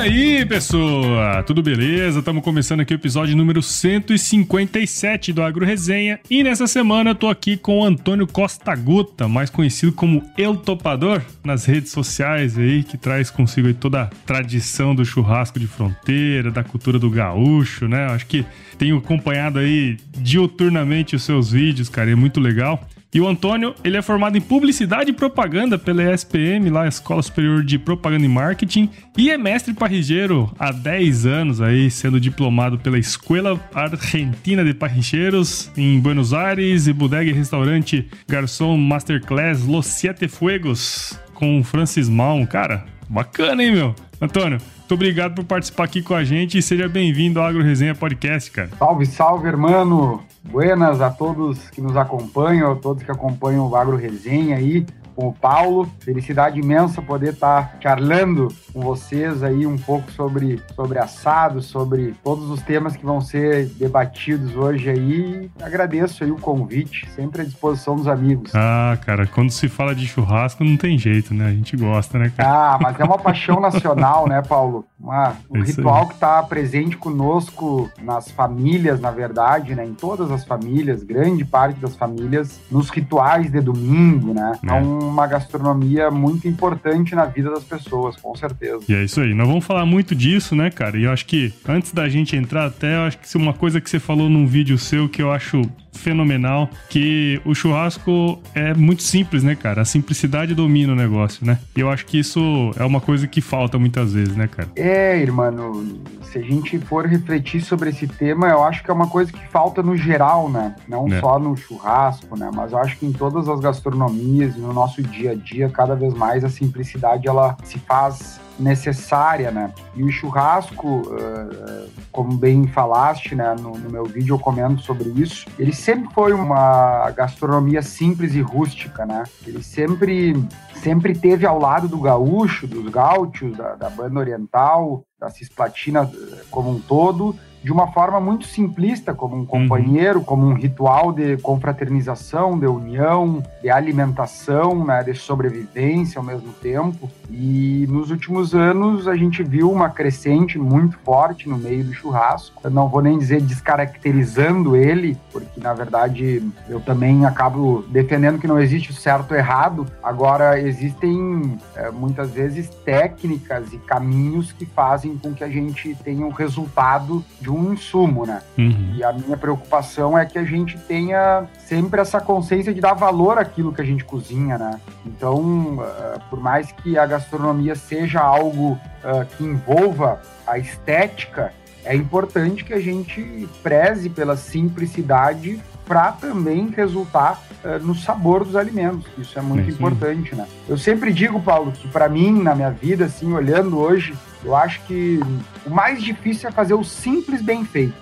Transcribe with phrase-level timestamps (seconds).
[0.00, 1.42] aí, pessoa?
[1.42, 2.20] Tudo beleza?
[2.20, 6.18] Estamos começando aqui o episódio número 157 do Agro Resenha.
[6.30, 10.56] E nessa semana eu tô aqui com o Antônio Costa Guta, mais conhecido como El
[10.56, 16.50] Topador, nas redes sociais aí, que traz consigo toda a tradição do churrasco de fronteira,
[16.50, 18.06] da cultura do gaúcho, né?
[18.06, 18.46] Acho que
[18.78, 22.88] tenho acompanhado aí diuturnamente os seus vídeos, cara, é muito legal.
[23.12, 27.64] E o Antônio, ele é formado em Publicidade e Propaganda pela ESPM, lá Escola Superior
[27.64, 28.88] de Propaganda e Marketing,
[29.18, 35.72] e é mestre parrigeiro há 10 anos aí, sendo diplomado pela Escola Argentina de Parrilleiros
[35.76, 42.44] em Buenos Aires e Bodega e Restaurante Garçom Masterclass Los Siete Fuegos com Francis Malm.
[42.46, 43.94] Cara, bacana, hein, meu?
[44.20, 47.94] Antônio, muito obrigado por participar aqui com a gente e seja bem-vindo ao Agro Resenha
[47.94, 48.68] Podcast, cara.
[48.78, 50.22] Salve, salve, hermano!
[50.44, 54.84] Buenas a todos que nos acompanham, a todos que acompanham o Agro Resenha aí
[55.20, 55.86] com o Paulo.
[56.00, 62.48] Felicidade imensa poder estar charlando com vocês aí um pouco sobre, sobre assado, sobre todos
[62.48, 65.50] os temas que vão ser debatidos hoje aí.
[65.60, 68.52] Agradeço aí o convite, sempre à disposição dos amigos.
[68.54, 71.48] Ah, cara, quando se fala de churrasco não tem jeito, né?
[71.48, 72.74] A gente gosta, né, cara?
[72.74, 74.86] Ah, mas é uma paixão nacional, né, Paulo?
[74.98, 76.08] Uma, um ritual aí.
[76.08, 79.84] que está presente conosco nas famílias, na verdade, né?
[79.84, 84.52] Em todas as famílias, grande parte das famílias, nos rituais de domingo, né?
[84.54, 84.58] É.
[84.62, 88.80] Então, uma gastronomia muito importante na vida das pessoas, com certeza.
[88.88, 89.34] E é isso aí.
[89.34, 90.96] Nós vamos falar muito disso, né, cara?
[90.96, 93.88] E eu acho que antes da gente entrar até, eu acho que uma coisa que
[93.88, 99.42] você falou num vídeo seu que eu acho fenomenal, que o churrasco é muito simples,
[99.42, 99.82] né, cara?
[99.82, 101.58] A simplicidade domina o negócio, né?
[101.76, 104.68] E eu acho que isso é uma coisa que falta muitas vezes, né, cara?
[104.76, 105.84] É, irmão,
[106.22, 109.46] se a gente for refletir sobre esse tema, eu acho que é uma coisa que
[109.48, 110.74] falta no geral, né?
[110.88, 111.20] Não é.
[111.20, 112.50] só no churrasco, né?
[112.54, 116.14] Mas eu acho que em todas as gastronomias no nosso dia a dia, cada vez
[116.14, 119.72] mais a simplicidade ela se faz necessária, né?
[119.94, 125.08] E o churrasco, uh, como bem falaste, né, no, no, meu vídeo eu comento sobre
[125.10, 129.24] isso, ele sempre foi uma gastronomia simples e rústica, né?
[129.46, 130.34] Ele sempre,
[130.74, 136.42] sempre teve ao lado do gaúcho, dos gaúchos, da, da banda oriental, da cisplatina eh,
[136.50, 140.24] como um todo, de uma forma muito simplista, como um companheiro, uhum.
[140.24, 147.10] como um ritual de confraternização, de união, de alimentação, né, de sobrevivência ao mesmo tempo.
[147.30, 152.60] E nos últimos anos a gente viu uma crescente muito forte no meio do churrasco.
[152.64, 158.46] Eu não vou nem dizer descaracterizando ele, porque na verdade eu também acabo defendendo que
[158.46, 159.86] não existe o certo ou errado.
[160.02, 166.24] Agora existem é, muitas vezes técnicas e caminhos que fazem com que a gente tenha
[166.24, 168.42] um resultado de um insumo, né?
[168.56, 168.94] Uhum.
[168.94, 173.38] E a minha preocupação é que a gente tenha sempre essa consciência de dar valor
[173.38, 174.80] àquilo que a gente cozinha, né?
[175.04, 181.52] Então, uh, por mais que a gastronomia seja algo uh, que envolva a estética,
[181.84, 185.60] é importante que a gente preze pela simplicidade
[185.90, 189.10] para também resultar uh, no sabor dos alimentos.
[189.18, 190.46] Isso é muito é importante, né?
[190.68, 194.14] Eu sempre digo, Paulo, que para mim, na minha vida, assim, olhando hoje,
[194.44, 195.18] eu acho que
[195.66, 197.92] o mais difícil é fazer o simples bem feito.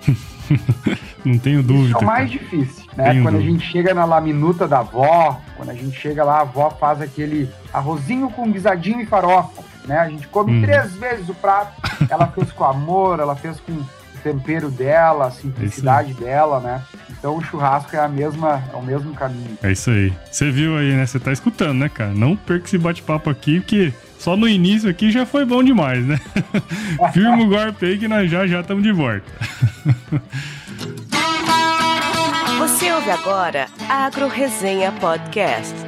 [1.24, 1.86] Não tenho dúvida.
[1.88, 2.42] Isso é o mais cara.
[2.42, 3.10] difícil, né?
[3.10, 3.50] Tenho quando dúvida.
[3.50, 7.00] a gente chega na laminuta da avó, quando a gente chega lá, a avó faz
[7.00, 9.98] aquele arrozinho com guisadinho e farofa, né?
[9.98, 10.60] A gente come hum.
[10.60, 11.72] três vezes o prato.
[12.10, 13.72] Ela fez com amor, ela fez com
[14.18, 16.82] tempero dela, a simplicidade dela, né?
[17.10, 19.58] Então o churrasco é a mesma, é o mesmo caminho.
[19.62, 20.12] É isso aí.
[20.30, 21.06] Você viu aí, né?
[21.06, 22.12] Você tá escutando, né, cara?
[22.12, 26.20] Não perca esse bate-papo aqui, porque só no início aqui já foi bom demais, né?
[27.12, 29.24] Firma o golpe aí que nós já já estamos de volta.
[32.58, 35.87] Você ouve agora Agro Resenha Podcast.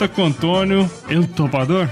[0.00, 1.86] Volta com o Antônio, El Topador.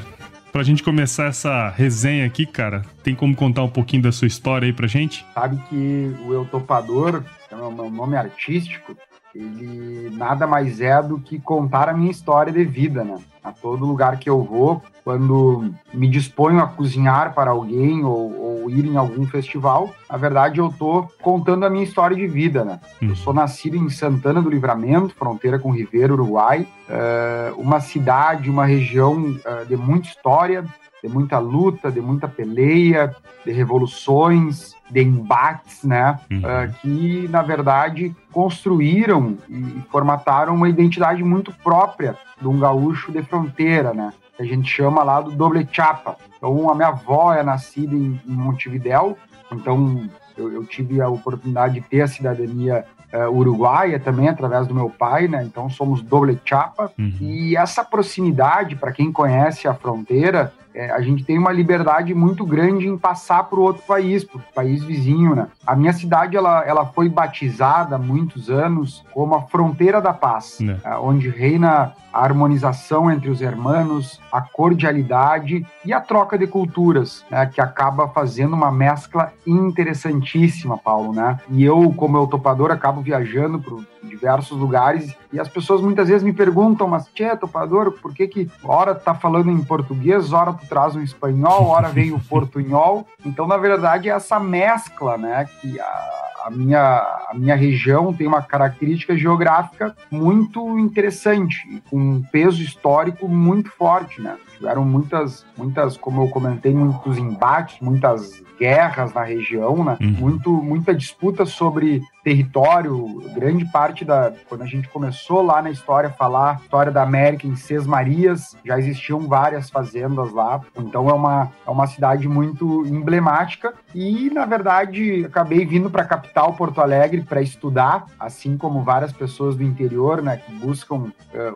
[0.51, 4.65] Pra gente começar essa resenha aqui, cara, tem como contar um pouquinho da sua história
[4.65, 5.27] aí pra gente?
[5.35, 8.97] Sabe que o El Topador, é o meu nome artístico,
[9.35, 13.19] ele nada mais é do que contar a minha história de vida, né?
[13.43, 18.71] A todo lugar que eu vou, quando me disponho a cozinhar para alguém ou, ou
[18.71, 22.81] ir em algum festival, na verdade, eu tô contando a minha história de vida, né?
[23.01, 28.67] Eu sou nascido em Santana do Livramento, fronteira com Ribeiro, Uruguai, uh, uma cidade, uma
[28.67, 30.65] região uh, de muita história,
[31.03, 33.15] de muita luta, de muita peleia,
[33.45, 36.19] de revoluções, de embates, né?
[36.31, 36.39] Uhum.
[36.39, 43.21] Uh, que, na verdade, construíram e formataram uma identidade muito própria de um gaúcho de
[43.21, 44.13] fronteira, né?
[44.37, 46.17] Que a gente chama lá do doble chapa.
[46.37, 49.19] Então, a minha avó é nascida em, em Montevidéu,
[49.51, 54.75] então eu, eu, tive a oportunidade de ter a cidadania uh, uruguaia também através do
[54.75, 55.43] meu pai, né?
[55.43, 56.93] Então somos doble chapa.
[56.97, 57.17] Uhum.
[57.21, 62.47] E essa proximidade, para quem conhece a fronteira, é, a gente tem uma liberdade muito
[62.47, 65.49] grande em passar para o outro país, para o país vizinho, né?
[65.67, 70.59] A minha cidade, ela, ela foi batizada há muitos anos como a fronteira da paz,
[70.61, 70.79] né?
[71.01, 77.47] onde reina a harmonização entre os hermanos, a cordialidade e a troca de culturas, né,
[77.47, 81.39] que acaba fazendo uma mescla interessantíssima, Paulo, né?
[81.51, 86.23] E eu, como eu topador, acabo viajando para diversos lugares e as pessoas muitas vezes
[86.23, 90.67] me perguntam, mas tchê, topador, por que que hora tá falando em português, hora tu
[90.69, 93.07] traz um espanhol, hora vem o portunhol?
[93.25, 96.81] Então, na verdade, é essa mescla, né, que a a minha,
[97.29, 104.21] a minha região tem uma característica geográfica muito interessante, com um peso histórico muito forte,
[104.21, 104.37] né?
[104.59, 109.97] Tiveram muitas, muitas, como eu comentei, muitos embates, muitas guerras na região, né?
[110.01, 110.11] Uhum.
[110.11, 116.11] Muito, muita disputa sobre território, grande parte da quando a gente começou lá na história
[116.11, 120.61] falar história da América em Seis Marias, já existiam várias fazendas lá.
[120.77, 126.07] Então é uma é uma cidade muito emblemática e na verdade acabei vindo para a
[126.07, 131.11] capital Porto Alegre para estudar, assim como várias pessoas do interior, né, que buscam uh,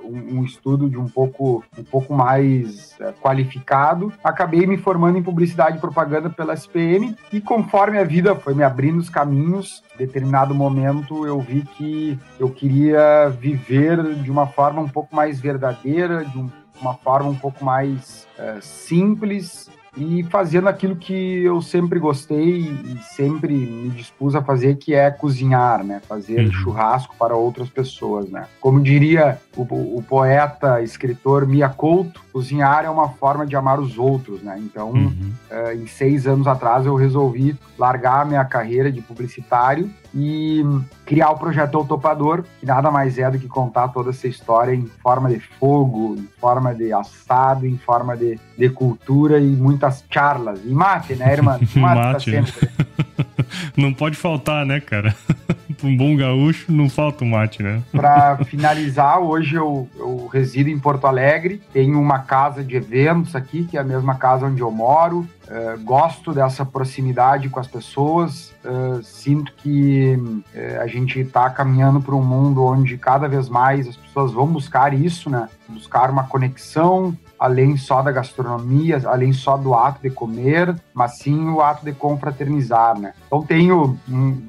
[0.05, 4.13] um, um, estudo de um pouco um pouco mais uh, qualificado.
[4.23, 8.63] Acabei me formando em publicidade e propaganda pela SPM e conforme a vida foi me
[8.63, 14.89] abrindo os caminhos, determinado momento eu vi que eu queria viver de uma forma um
[14.89, 16.51] pouco mais verdadeira, de um,
[16.81, 22.99] uma forma um pouco mais é, simples e fazendo aquilo que eu sempre gostei e
[23.15, 26.01] sempre me dispus a fazer, que é cozinhar, né?
[26.09, 26.53] Fazer uhum.
[26.53, 28.47] churrasco para outras pessoas, né?
[28.61, 33.99] Como diria o, o, poeta, escritor Mia Couto, cozinhar é uma forma de amar os
[33.99, 34.59] outros, né?
[34.59, 35.33] Então, uhum.
[35.51, 40.63] uh, em seis anos atrás, eu resolvi largar a minha carreira de publicitário e
[41.07, 44.75] criar o projeto O Topador, que nada mais é do que contar toda essa história
[44.75, 50.05] em forma de fogo, em forma de assado, em forma de, de cultura e muitas
[50.11, 50.61] charlas.
[50.65, 51.53] E mate, né, irmã?
[51.75, 52.13] Mate, mate.
[52.13, 52.71] Tá sempre.
[53.77, 55.15] não pode faltar, né, cara?
[55.83, 57.83] um bom gaúcho não falta o mate, né?
[57.93, 63.65] Para finalizar, hoje eu, eu resido em Porto Alegre, tenho uma casa de eventos aqui,
[63.65, 65.27] que é a mesma casa onde eu moro.
[65.43, 72.01] Uh, gosto dessa proximidade com as pessoas, uh, sinto que uh, a gente está caminhando
[72.01, 75.49] para um mundo onde cada vez mais as pessoas vão buscar isso, né?
[75.69, 81.49] Buscar uma conexão, além só da gastronomia, além só do ato de comer, mas sim
[81.49, 83.15] o ato de confraternizar, né?
[83.27, 84.47] Então tenho um,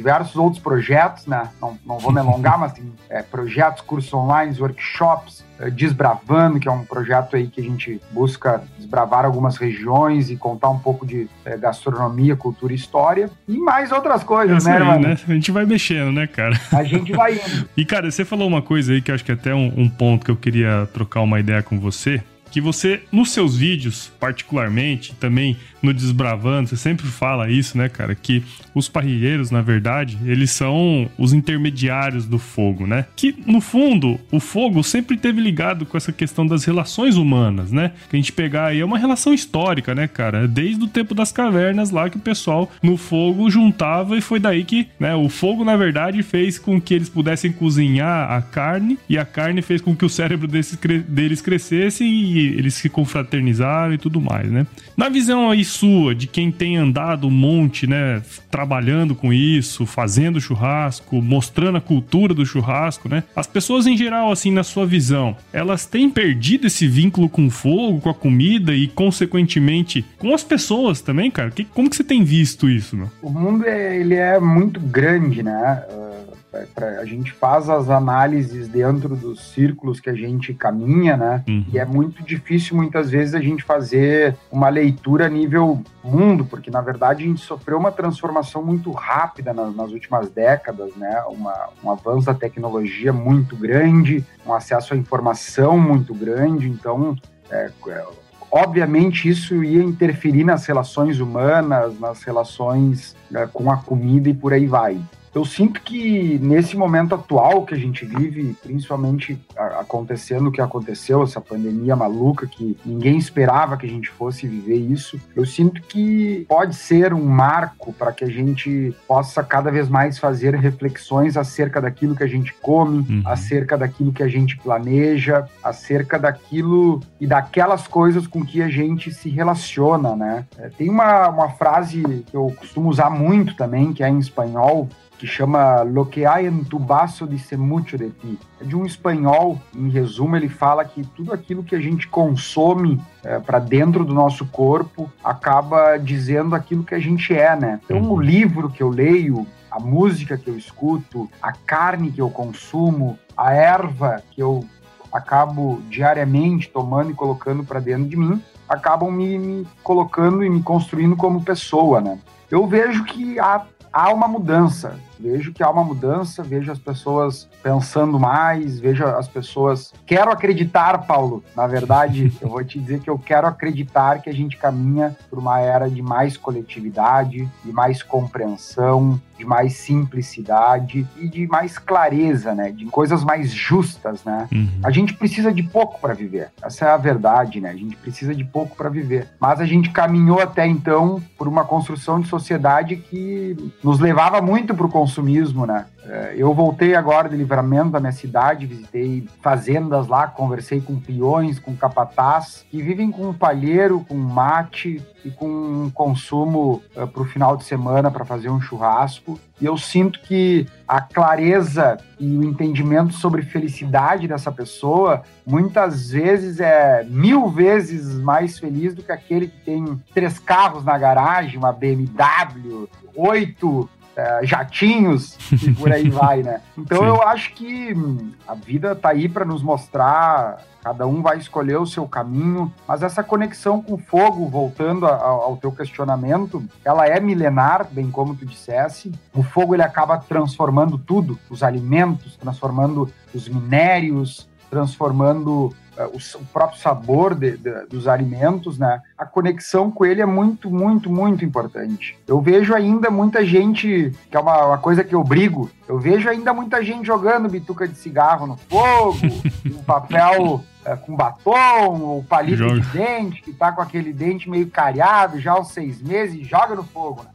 [0.00, 1.50] diversos outros projetos, né?
[1.60, 6.66] Não, não vou me alongar, mas tem é, projetos, cursos online, workshops, é, Desbravando, que
[6.66, 11.06] é um projeto aí que a gente busca desbravar algumas regiões e contar um pouco
[11.06, 13.30] de é, gastronomia, cultura e história.
[13.46, 15.18] E mais outras coisas, né, aí, né?
[15.28, 16.58] A gente vai mexendo, né, cara?
[16.72, 17.68] A gente vai indo.
[17.76, 19.88] e, cara, você falou uma coisa aí que eu acho que é até um, um
[19.88, 25.14] ponto que eu queria trocar uma ideia com você que você, nos seus vídeos, particularmente,
[25.14, 28.14] também no Desbravando, você sempre fala isso, né, cara?
[28.14, 28.42] Que
[28.74, 33.06] os parrilheiros, na verdade, eles são os intermediários do fogo, né?
[33.16, 37.92] Que, no fundo, o fogo sempre teve ligado com essa questão das relações humanas, né?
[38.08, 40.46] Que a gente pegar aí é uma relação histórica, né, cara?
[40.46, 44.64] Desde o tempo das cavernas lá que o pessoal no fogo juntava e foi daí
[44.64, 49.18] que, né, o fogo, na verdade, fez com que eles pudessem cozinhar a carne e
[49.18, 53.98] a carne fez com que o cérebro desses, deles crescesse e eles se confraternizaram e
[53.98, 54.66] tudo mais, né?
[54.96, 60.40] Na visão aí sua, de quem tem andado um monte, né, trabalhando com isso, fazendo
[60.40, 63.24] churrasco, mostrando a cultura do churrasco, né?
[63.34, 67.50] As pessoas em geral, assim, na sua visão, elas têm perdido esse vínculo com o
[67.50, 71.50] fogo, com a comida e, consequentemente, com as pessoas também, cara?
[71.50, 73.10] Que, como que você tem visto isso, meu?
[73.22, 75.82] O mundo, é, ele é muito grande, né?
[75.90, 76.39] Uh
[76.74, 81.44] pra, a gente faz as análises dentro dos círculos que a gente caminha, né?
[81.48, 81.64] Uhum.
[81.72, 86.70] E é muito difícil muitas vezes a gente fazer uma leitura a nível mundo, porque
[86.70, 91.22] na verdade a gente sofreu uma transformação muito rápida nas, nas últimas décadas, né?
[91.28, 97.16] Uma, um avanço da tecnologia muito grande, um acesso à informação muito grande, então
[97.50, 98.04] é, é
[98.50, 104.52] obviamente isso ia interferir nas relações humanas, nas relações uh, com a comida e por
[104.52, 105.00] aí vai
[105.34, 111.22] eu sinto que nesse momento atual que a gente vive, principalmente acontecendo o que aconteceu,
[111.22, 116.44] essa pandemia maluca que ninguém esperava que a gente fosse viver isso, eu sinto que
[116.48, 121.80] pode ser um marco para que a gente possa cada vez mais fazer reflexões acerca
[121.80, 123.22] daquilo que a gente come, uhum.
[123.24, 129.12] acerca daquilo que a gente planeja, acerca daquilo e daquelas coisas com que a gente
[129.12, 130.46] se relaciona, né?
[130.58, 134.88] É, tem uma, uma frase que eu costumo usar muito também, que é em espanhol,
[135.20, 138.38] que chama Lo que hay en tu vaso dice mucho de ti.
[138.58, 142.98] É de um espanhol, em resumo, ele fala que tudo aquilo que a gente consome
[143.22, 147.80] é, para dentro do nosso corpo acaba dizendo aquilo que a gente é, né?
[147.84, 152.30] Então, o livro que eu leio, a música que eu escuto, a carne que eu
[152.30, 154.64] consumo, a erva que eu
[155.12, 160.62] acabo diariamente tomando e colocando para dentro de mim, acabam me, me colocando e me
[160.62, 162.18] construindo como pessoa, né?
[162.50, 164.98] Eu vejo que há há uma mudança.
[165.20, 169.92] Vejo que há uma mudança, vejo as pessoas pensando mais, vejo as pessoas.
[170.06, 171.44] Quero acreditar, Paulo.
[171.54, 175.38] Na verdade, eu vou te dizer que eu quero acreditar que a gente caminha por
[175.38, 182.54] uma era de mais coletividade, de mais compreensão, de mais simplicidade e de mais clareza,
[182.54, 182.70] né?
[182.70, 184.46] De coisas mais justas, né?
[184.52, 184.68] Uhum.
[184.82, 186.50] A gente precisa de pouco para viver.
[186.62, 187.70] Essa é a verdade, né?
[187.70, 189.28] A gente precisa de pouco para viver.
[189.40, 194.74] Mas a gente caminhou até então por uma construção de sociedade que nos levava muito
[194.74, 195.86] para o consumismo, né?
[196.12, 201.60] É, eu voltei agora de livramento da minha cidade, visitei fazendas lá, conversei com peões,
[201.60, 207.22] com capataz, que vivem com um palheiro, com mate e com um consumo uh, para
[207.22, 209.38] o final de semana para fazer um churrasco.
[209.60, 216.58] E eu sinto que a clareza e o entendimento sobre felicidade dessa pessoa muitas vezes
[216.58, 221.72] é mil vezes mais feliz do que aquele que tem três carros na garagem, uma
[221.72, 223.88] BMW, oito
[224.20, 226.60] é, jatinhos e por aí vai, né?
[226.76, 227.06] Então Sim.
[227.06, 231.78] eu acho que hum, a vida tá aí para nos mostrar cada um vai escolher
[231.78, 237.06] o seu caminho, mas essa conexão com o fogo, voltando a, ao teu questionamento, ela
[237.06, 239.12] é milenar, bem como tu dissesse.
[239.34, 245.74] O fogo ele acaba transformando tudo, os alimentos, transformando os minérios, transformando
[246.06, 249.02] o, o, próprio sabor de, de, dos alimentos, né?
[249.16, 252.18] A conexão com ele é muito, muito, muito importante.
[252.26, 256.28] Eu vejo ainda muita gente, que é uma, uma coisa que eu brigo, eu vejo
[256.28, 259.18] ainda muita gente jogando bituca de cigarro no fogo,
[259.66, 262.80] um papel uh, com batom, ou palito Joga.
[262.80, 266.74] de dente, que tá com aquele dente meio cariado já aos seis meses, e joga
[266.74, 267.30] no fogo, né?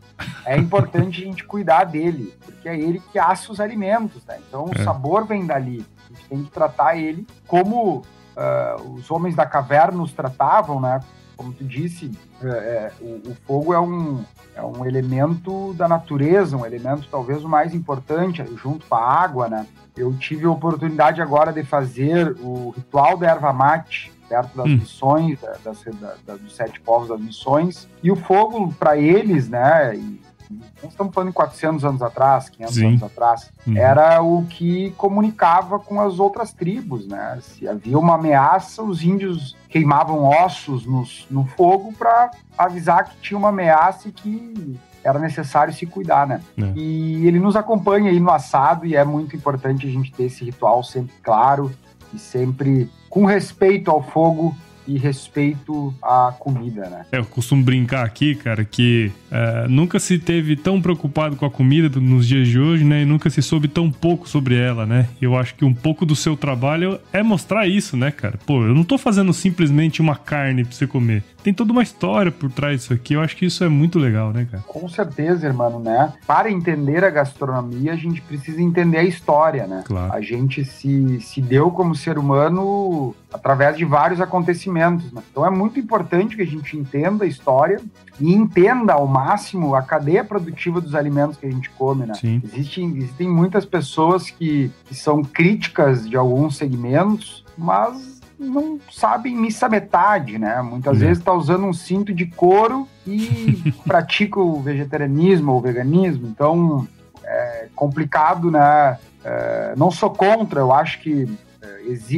[0.45, 4.37] é importante a gente cuidar dele, porque é ele que assa os alimentos, né?
[4.47, 4.79] Então é.
[4.79, 5.85] o sabor vem dali.
[6.05, 8.03] A gente tem que tratar ele como
[8.35, 10.99] uh, os homens da caverna nos tratavam, né?
[11.35, 12.11] Como tu disse,
[12.41, 14.23] é, é, o, o, fogo é um,
[14.55, 19.49] é um elemento da natureza, um elemento talvez o mais importante, junto com a água,
[19.49, 19.67] né?
[19.97, 24.77] Eu tive a oportunidade agora de fazer o ritual da erva mate, perto das hum.
[24.77, 25.83] missões, das,
[26.25, 30.21] da, dos sete povos das missões, e o fogo, para eles, né, e
[30.51, 32.87] nós estamos falando em 400 anos atrás, 500 Sim.
[32.87, 33.77] anos atrás, uhum.
[33.77, 37.39] era o que comunicava com as outras tribos, né?
[37.41, 43.37] Se havia uma ameaça, os índios queimavam ossos no, no fogo para avisar que tinha
[43.37, 46.41] uma ameaça e que era necessário se cuidar, né?
[46.57, 46.71] É.
[46.75, 50.43] E ele nos acompanha aí no assado e é muito importante a gente ter esse
[50.43, 51.71] ritual sempre claro
[52.11, 54.55] e sempre com respeito ao fogo
[54.87, 57.05] e respeito à comida, né?
[57.11, 61.51] É, eu costumo brincar aqui, cara, que é, nunca se teve tão preocupado com a
[61.51, 63.01] comida nos dias de hoje, né?
[63.01, 65.07] E nunca se soube tão pouco sobre ela, né?
[65.21, 68.37] Eu acho que um pouco do seu trabalho é mostrar isso, né, cara?
[68.45, 72.31] Pô, eu não tô fazendo simplesmente uma carne pra você comer tem toda uma história
[72.31, 73.13] por trás disso aqui.
[73.13, 74.63] Eu acho que isso é muito legal, né, cara?
[74.65, 76.11] Com certeza, irmão, né?
[76.25, 79.83] Para entender a gastronomia, a gente precisa entender a história, né?
[79.85, 80.11] Claro.
[80.11, 85.21] A gente se, se deu como ser humano através de vários acontecimentos, né?
[85.29, 87.79] Então é muito importante que a gente entenda a história
[88.19, 92.15] e entenda ao máximo a cadeia produtiva dos alimentos que a gente come, né?
[92.15, 92.41] Sim.
[92.43, 99.69] Existem, existem muitas pessoas que, que são críticas de alguns segmentos, mas não sabem missa
[99.69, 100.61] metade, né?
[100.61, 106.27] Muitas vezes está usando um cinto de couro e pratica o vegetarianismo ou veganismo.
[106.27, 106.87] Então,
[107.23, 108.97] é complicado, né?
[109.23, 111.27] É, não sou contra, eu acho que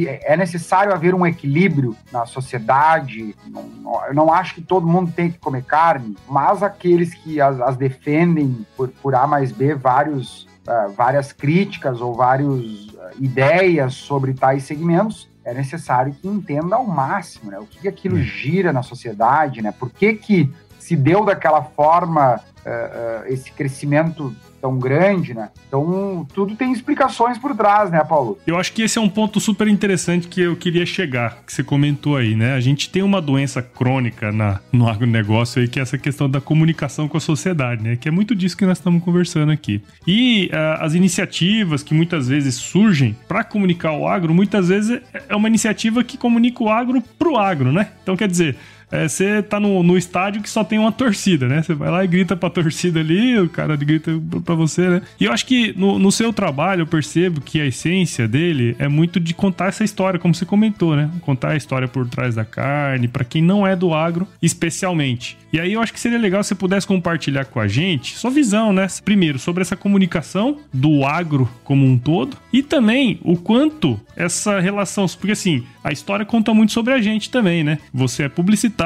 [0.06, 3.34] é, é necessário haver um equilíbrio na sociedade.
[3.46, 7.60] Não, eu não acho que todo mundo tem que comer carne, mas aqueles que as,
[7.60, 13.94] as defendem por, por A mais B vários, uh, várias críticas ou várias uh, ideias
[13.94, 17.58] sobre tais segmentos, é necessário que entenda ao máximo, né?
[17.58, 18.22] O que, que aquilo hum.
[18.22, 19.72] gira na sociedade, né?
[19.72, 20.52] Por que que
[20.88, 25.50] se deu daquela forma uh, uh, esse crescimento tão grande, né?
[25.68, 28.38] Então, tudo tem explicações por trás, né, Paulo?
[28.46, 31.62] Eu acho que esse é um ponto super interessante que eu queria chegar, que você
[31.62, 32.54] comentou aí, né?
[32.54, 36.40] A gente tem uma doença crônica na, no agronegócio aí, que é essa questão da
[36.40, 37.96] comunicação com a sociedade, né?
[37.96, 39.80] Que é muito disso que nós estamos conversando aqui.
[40.06, 45.36] E uh, as iniciativas que muitas vezes surgem para comunicar o agro, muitas vezes é
[45.36, 47.90] uma iniciativa que comunica o agro pro agro, né?
[48.02, 48.56] Então, quer dizer,
[48.90, 51.62] é, você tá no, no estádio que só tem uma torcida, né?
[51.62, 54.10] Você vai lá e grita pra torcida ali, o cara grita
[54.44, 55.02] pra você, né?
[55.20, 58.88] E eu acho que no, no seu trabalho eu percebo que a essência dele é
[58.88, 61.10] muito de contar essa história, como você comentou, né?
[61.20, 65.36] Contar a história por trás da carne, para quem não é do agro, especialmente.
[65.52, 68.30] E aí eu acho que seria legal se você pudesse compartilhar com a gente sua
[68.30, 68.86] visão, né?
[69.04, 75.06] Primeiro, sobre essa comunicação do agro como um todo e também o quanto essa relação,
[75.06, 77.78] porque assim, a história conta muito sobre a gente também, né?
[77.94, 78.77] Você é publicitário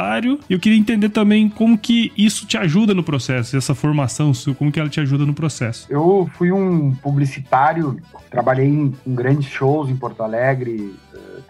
[0.48, 4.72] e eu queria entender também como que isso te ajuda no processo, essa formação como
[4.72, 5.86] que ela te ajuda no processo.
[5.90, 7.98] Eu fui um publicitário,
[8.30, 10.94] trabalhei em, em grandes shows em Porto Alegre,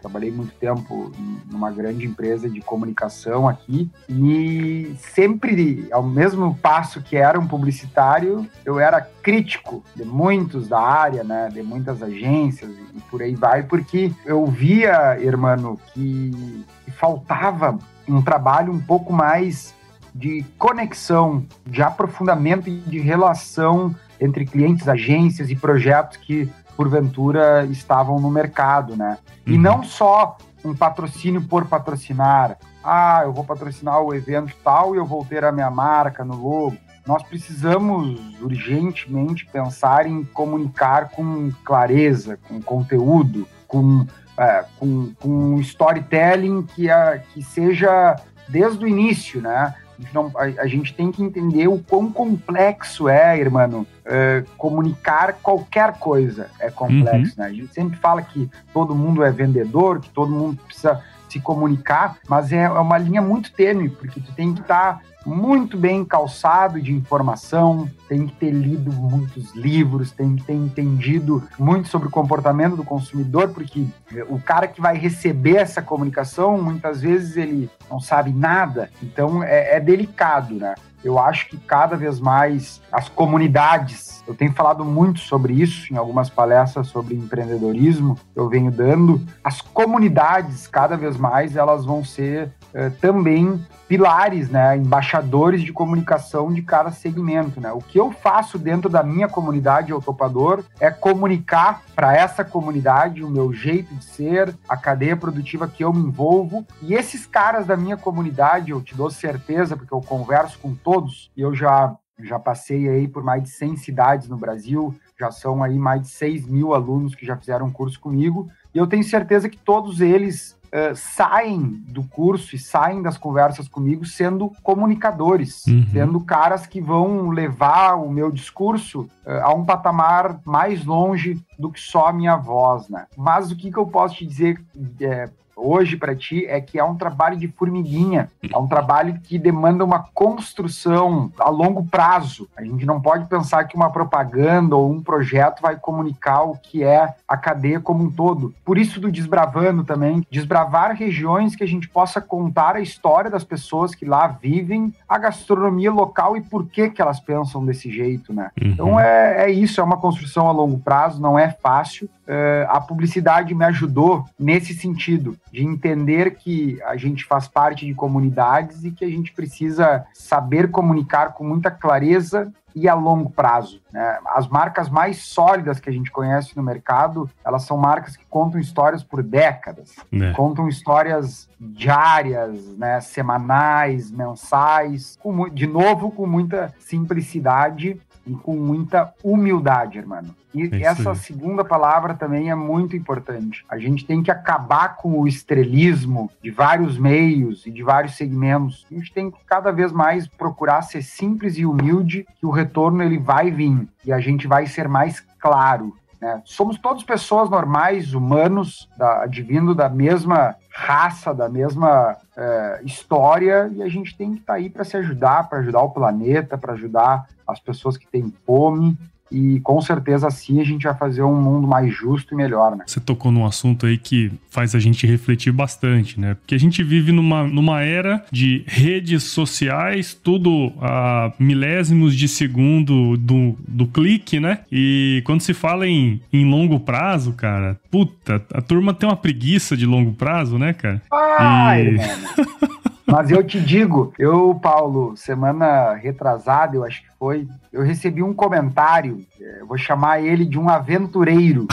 [0.03, 1.13] trabalhei muito tempo
[1.51, 8.47] numa grande empresa de comunicação aqui e sempre, ao mesmo passo que era um publicitário,
[8.65, 13.63] eu era crítico de muitos da área, né, de muitas agências e por aí vai,
[13.63, 16.65] porque eu via, irmão, que
[16.99, 19.75] faltava um trabalho um pouco mais
[20.15, 28.21] de conexão, de aprofundamento e de relação entre clientes, agências e projetos que porventura estavam
[28.21, 29.19] no mercado, né?
[29.47, 29.55] Uhum.
[29.55, 32.57] E não só um patrocínio por patrocinar.
[32.85, 36.35] Ah, eu vou patrocinar o evento tal e eu vou ter a minha marca no
[36.35, 36.77] logo.
[37.07, 44.07] Nós precisamos urgentemente pensar em comunicar com clareza, com conteúdo, com,
[44.39, 48.17] é, com, com storytelling que, a, que seja
[48.49, 49.75] desde o início, né?
[50.13, 55.93] Não, a, a, gente tem que entender o quão complexo é, irmão, é, comunicar qualquer
[55.99, 57.45] coisa é complexo, uhum.
[57.45, 57.47] né?
[57.47, 61.01] A gente sempre fala que todo mundo é vendedor, que todo mundo precisa
[61.33, 65.01] se comunicar, mas é, é uma linha muito tênue, porque tu tem que estar tá
[65.25, 71.43] muito bem calçado de informação, tem que ter lido muitos livros, tem que ter entendido
[71.59, 73.87] muito sobre o comportamento do consumidor, porque
[74.29, 79.77] o cara que vai receber essa comunicação, muitas vezes ele não sabe nada, então é,
[79.77, 80.75] é delicado, né?
[81.05, 85.97] Eu acho que cada vez mais as comunidades, eu tenho falado muito sobre isso em
[85.97, 92.05] algumas palestras sobre empreendedorismo que eu venho dando, as comunidades cada vez mais elas vão
[92.05, 97.71] ser eh, também pilares, né, embaixadores de comunicação de cada segmento, né?
[97.73, 103.29] O que eu faço dentro da minha comunidade autopador é comunicar para essa comunidade o
[103.29, 107.77] meu jeito de ser, a cadeia produtiva que eu me envolvo, e esses caras da
[107.77, 112.39] minha comunidade, eu te dou certeza porque eu converso com todos, e eu já já
[112.39, 116.47] passei aí por mais de 100 cidades no Brasil, já são aí mais de 6
[116.47, 120.97] mil alunos que já fizeram curso comigo, e eu tenho certeza que todos eles uh,
[120.97, 125.87] saem do curso e saem das conversas comigo sendo comunicadores, uhum.
[125.93, 131.71] sendo caras que vão levar o meu discurso uh, a um patamar mais longe do
[131.71, 133.07] que só a minha voz, né?
[133.17, 134.61] Mas o que, que eu posso te dizer
[135.01, 135.29] é,
[135.63, 139.85] hoje para ti é que é um trabalho de formiguinha, é um trabalho que demanda
[139.85, 142.49] uma construção a longo prazo.
[142.57, 146.83] A gente não pode pensar que uma propaganda ou um projeto vai comunicar o que
[146.83, 148.55] é a cadeia como um todo.
[148.65, 153.45] Por isso do desbravando também, desbravar regiões que a gente possa contar a história das
[153.45, 158.33] pessoas que lá vivem, a gastronomia local e por que que elas pensam desse jeito,
[158.33, 158.51] né?
[158.61, 158.69] Uhum.
[158.69, 162.09] Então é, é isso, é uma construção a longo prazo, não é fácil.
[162.23, 167.95] Uh, a publicidade me ajudou nesse sentido de entender que a gente faz parte de
[167.95, 173.83] comunidades e que a gente precisa saber comunicar com muita clareza e a longo prazo.
[173.93, 174.19] Né?
[174.29, 178.59] As marcas mais sólidas que a gente conhece no mercado, elas são marcas que contam
[178.59, 180.33] histórias por décadas, né?
[180.33, 182.99] contam histórias diárias, né?
[183.01, 190.25] semanais, mensais, com, de novo com muita simplicidade e com muita humildade, irmão.
[190.55, 193.65] E é essa segunda palavra também é muito importante.
[193.69, 198.87] A gente tem que acabar com o estrelismo de vários meios e de vários segmentos.
[198.91, 203.03] A gente tem que cada vez mais procurar ser simples e humilde, que o retorno
[203.03, 205.95] ele vai vir e a gente vai ser mais claro.
[206.23, 206.41] Né?
[206.45, 213.83] Somos todos pessoas normais, humanos, da, advindo da mesma raça, da mesma é, história, e
[213.83, 216.75] a gente tem que estar tá aí para se ajudar, para ajudar o planeta, para
[216.75, 218.97] ajudar as pessoas que têm fome
[219.33, 222.85] e com certeza assim a gente vai fazer um mundo mais justo e melhor, né?
[222.87, 226.35] Você tocou num assunto aí que faz a gente refletir bastante, né?
[226.35, 233.17] Porque a gente vive numa, numa era de redes sociais, tudo a milésimos de segundo
[233.17, 234.61] do, do clique, né?
[234.71, 239.77] E quando se fala em, em longo prazo, cara, puta, a turma tem uma preguiça
[239.77, 241.01] de longo prazo, né, cara?
[241.11, 242.73] Ai, e...
[243.13, 248.33] Mas eu te digo, eu, Paulo, semana retrasada, eu acho que foi, eu recebi um
[248.33, 251.67] comentário, é, vou chamar ele de um aventureiro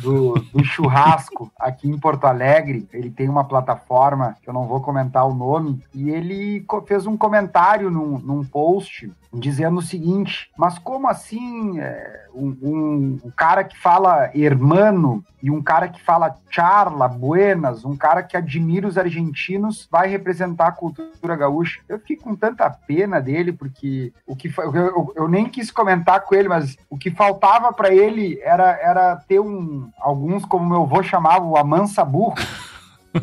[0.00, 2.88] do, do, churrasco aqui em Porto Alegre.
[2.92, 7.16] Ele tem uma plataforma, que eu não vou comentar o nome, e ele fez um
[7.16, 13.64] comentário num, num post dizendo o seguinte: mas como assim é, um, um, um, cara
[13.64, 18.98] que fala hermano e um cara que fala charla, buenas, um cara que admira os
[18.98, 21.80] argentinos vai representar a cultura gaúcha?
[21.88, 26.20] Eu fiquei com tanta pena dele porque o que eu, eu, eu nem quis comentar
[26.22, 30.82] com ele, mas o que faltava para ele era, era ter um alguns como meu
[30.82, 32.34] avô chamava o amansa burro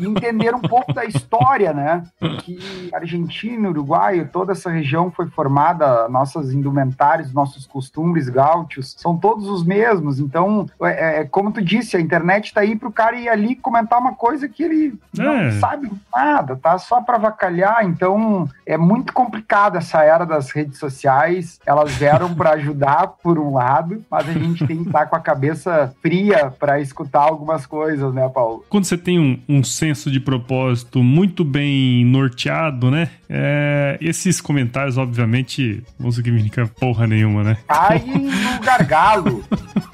[0.00, 2.02] e entender um pouco da história, né?
[2.40, 9.48] Que Argentina, Uruguai, toda essa região foi formada, nossas indumentárias, nossos costumes gaúchos são todos
[9.48, 10.18] os mesmos.
[10.18, 13.98] Então, é, é como tu disse, a internet tá aí pro cara ir ali comentar
[13.98, 15.22] uma coisa que ele é.
[15.22, 16.78] não sabe nada, tá?
[16.78, 17.84] Só para vacalhar.
[17.84, 21.58] Então, é muito complicado essa era das redes sociais.
[21.66, 25.16] Elas vieram para ajudar por um lado, mas a gente tem que estar tá com
[25.16, 28.64] a cabeça fria para escutar algumas coisas, né, Paulo?
[28.68, 33.10] Quando você tem um, um senso de propósito muito bem norteado, né?
[33.28, 37.58] É, esses comentários, obviamente, não significam porra nenhuma, né?
[37.68, 39.44] Caem no gargalo.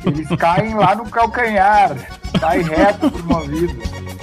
[0.07, 1.97] Eles caem lá no calcanhar.
[2.39, 4.20] Sai reto pro ouvido.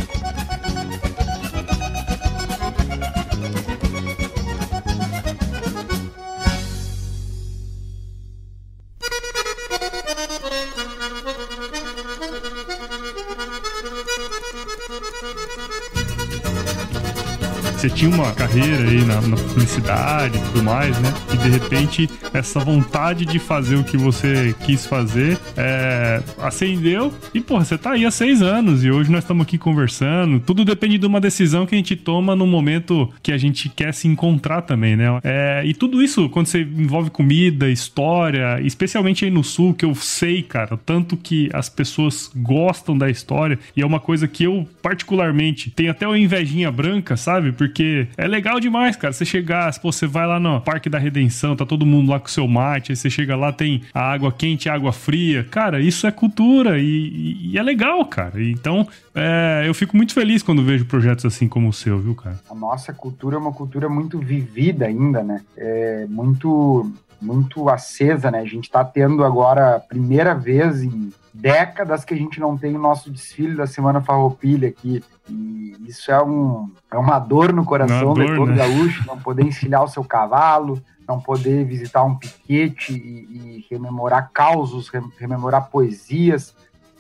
[17.78, 21.14] Você tinha uma carreira aí na, na, publicidade e tudo mais, né?
[21.32, 27.40] E de repente essa vontade de fazer o que você quis fazer é, acendeu e,
[27.40, 30.40] porra, você tá aí há seis anos e hoje nós estamos aqui conversando.
[30.40, 33.94] Tudo depende de uma decisão que a gente toma no momento que a gente quer
[33.94, 35.20] se encontrar também, né?
[35.24, 39.94] É, e tudo isso, quando você envolve comida, história, especialmente aí no sul, que eu
[39.94, 44.68] sei, cara, tanto que as pessoas gostam da história e é uma coisa que eu,
[44.82, 47.52] particularmente, tenho até uma invejinha branca, sabe?
[47.52, 49.14] Porque porque é legal demais, cara.
[49.14, 52.28] Você chegar, pô, você vai lá no Parque da Redenção, tá todo mundo lá com
[52.28, 55.44] seu mate, aí você chega lá, tem a água quente água fria.
[55.44, 58.42] Cara, isso é cultura e, e, e é legal, cara.
[58.42, 62.40] Então, é, eu fico muito feliz quando vejo projetos assim como o seu, viu, cara?
[62.50, 65.42] A nossa cultura é uma cultura muito vivida ainda, né?
[65.56, 68.40] É muito muito acesa, né?
[68.40, 72.76] A gente está tendo agora a primeira vez em décadas que a gente não tem
[72.76, 75.04] o nosso desfile da Semana Farroupilha aqui.
[75.30, 78.58] E isso é, um, é uma dor no coração dor, de todo né?
[78.58, 84.32] gaúcho, não poder encilhar o seu cavalo, não poder visitar um piquete e, e rememorar
[84.34, 86.56] causos, rememorar poesias.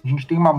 [0.07, 0.53] A gente tem uma,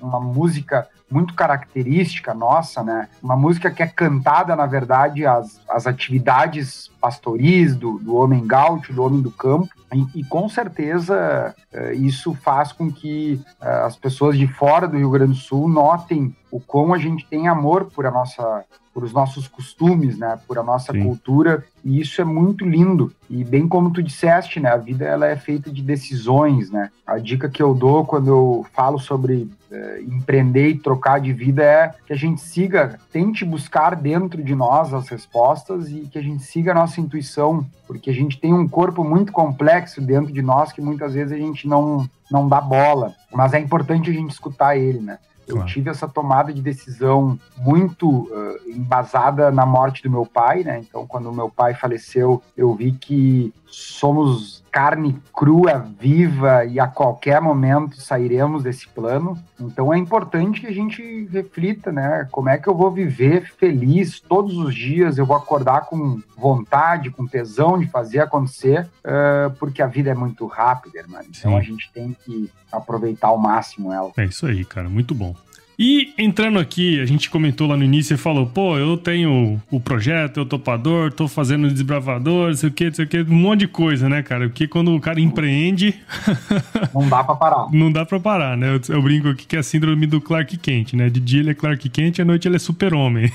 [0.00, 3.08] uma música muito característica nossa, né?
[3.22, 8.92] Uma música que é cantada, na verdade, as, as atividades pastoris do, do homem gaúcho,
[8.92, 13.96] do homem do campo, e, e com certeza eh, isso faz com que eh, as
[13.96, 17.84] pessoas de fora do Rio Grande do Sul notem o quão a gente tem amor
[17.86, 18.64] por a nossa
[18.98, 21.04] por os nossos costumes, né, por a nossa Sim.
[21.04, 23.12] cultura, e isso é muito lindo.
[23.30, 26.90] E bem como tu disseste, né, a vida ela é feita de decisões, né?
[27.06, 31.62] A dica que eu dou quando eu falo sobre é, empreender e trocar de vida
[31.62, 36.22] é que a gente siga, tente buscar dentro de nós as respostas e que a
[36.22, 40.42] gente siga a nossa intuição, porque a gente tem um corpo muito complexo dentro de
[40.42, 44.32] nós que muitas vezes a gente não, não dá bola, mas é importante a gente
[44.32, 45.18] escutar ele, né?
[45.48, 50.80] Eu tive essa tomada de decisão muito uh, embasada na morte do meu pai, né?
[50.86, 57.40] Então, quando meu pai faleceu, eu vi que somos carne crua, viva e a qualquer
[57.40, 59.38] momento sairemos desse plano.
[59.58, 62.28] Então, é importante que a gente reflita, né?
[62.30, 65.18] Como é que eu vou viver feliz todos os dias?
[65.18, 70.14] Eu vou acordar com vontade, com tesão de fazer acontecer, uh, porque a vida é
[70.14, 71.20] muito rápida, irmão.
[71.22, 71.56] Então, Sim.
[71.56, 74.12] a gente tem que aproveitar ao máximo ela.
[74.16, 75.34] É isso aí, cara, muito bom.
[75.78, 79.78] E entrando aqui, a gente comentou lá no início e falou: pô, eu tenho o
[79.78, 83.68] projeto, eu topador, tô fazendo desbravador, sei o que, sei o que, um monte de
[83.68, 84.48] coisa, né, cara?
[84.48, 85.94] Porque quando o cara empreende.
[86.92, 87.68] Não dá pra parar.
[87.72, 88.74] não dá pra parar, né?
[88.74, 91.08] Eu, eu, brinco aqui que é a síndrome do Clark Kent, né?
[91.08, 93.30] De dia ele é Clark Kent, à noite ele é super-homem.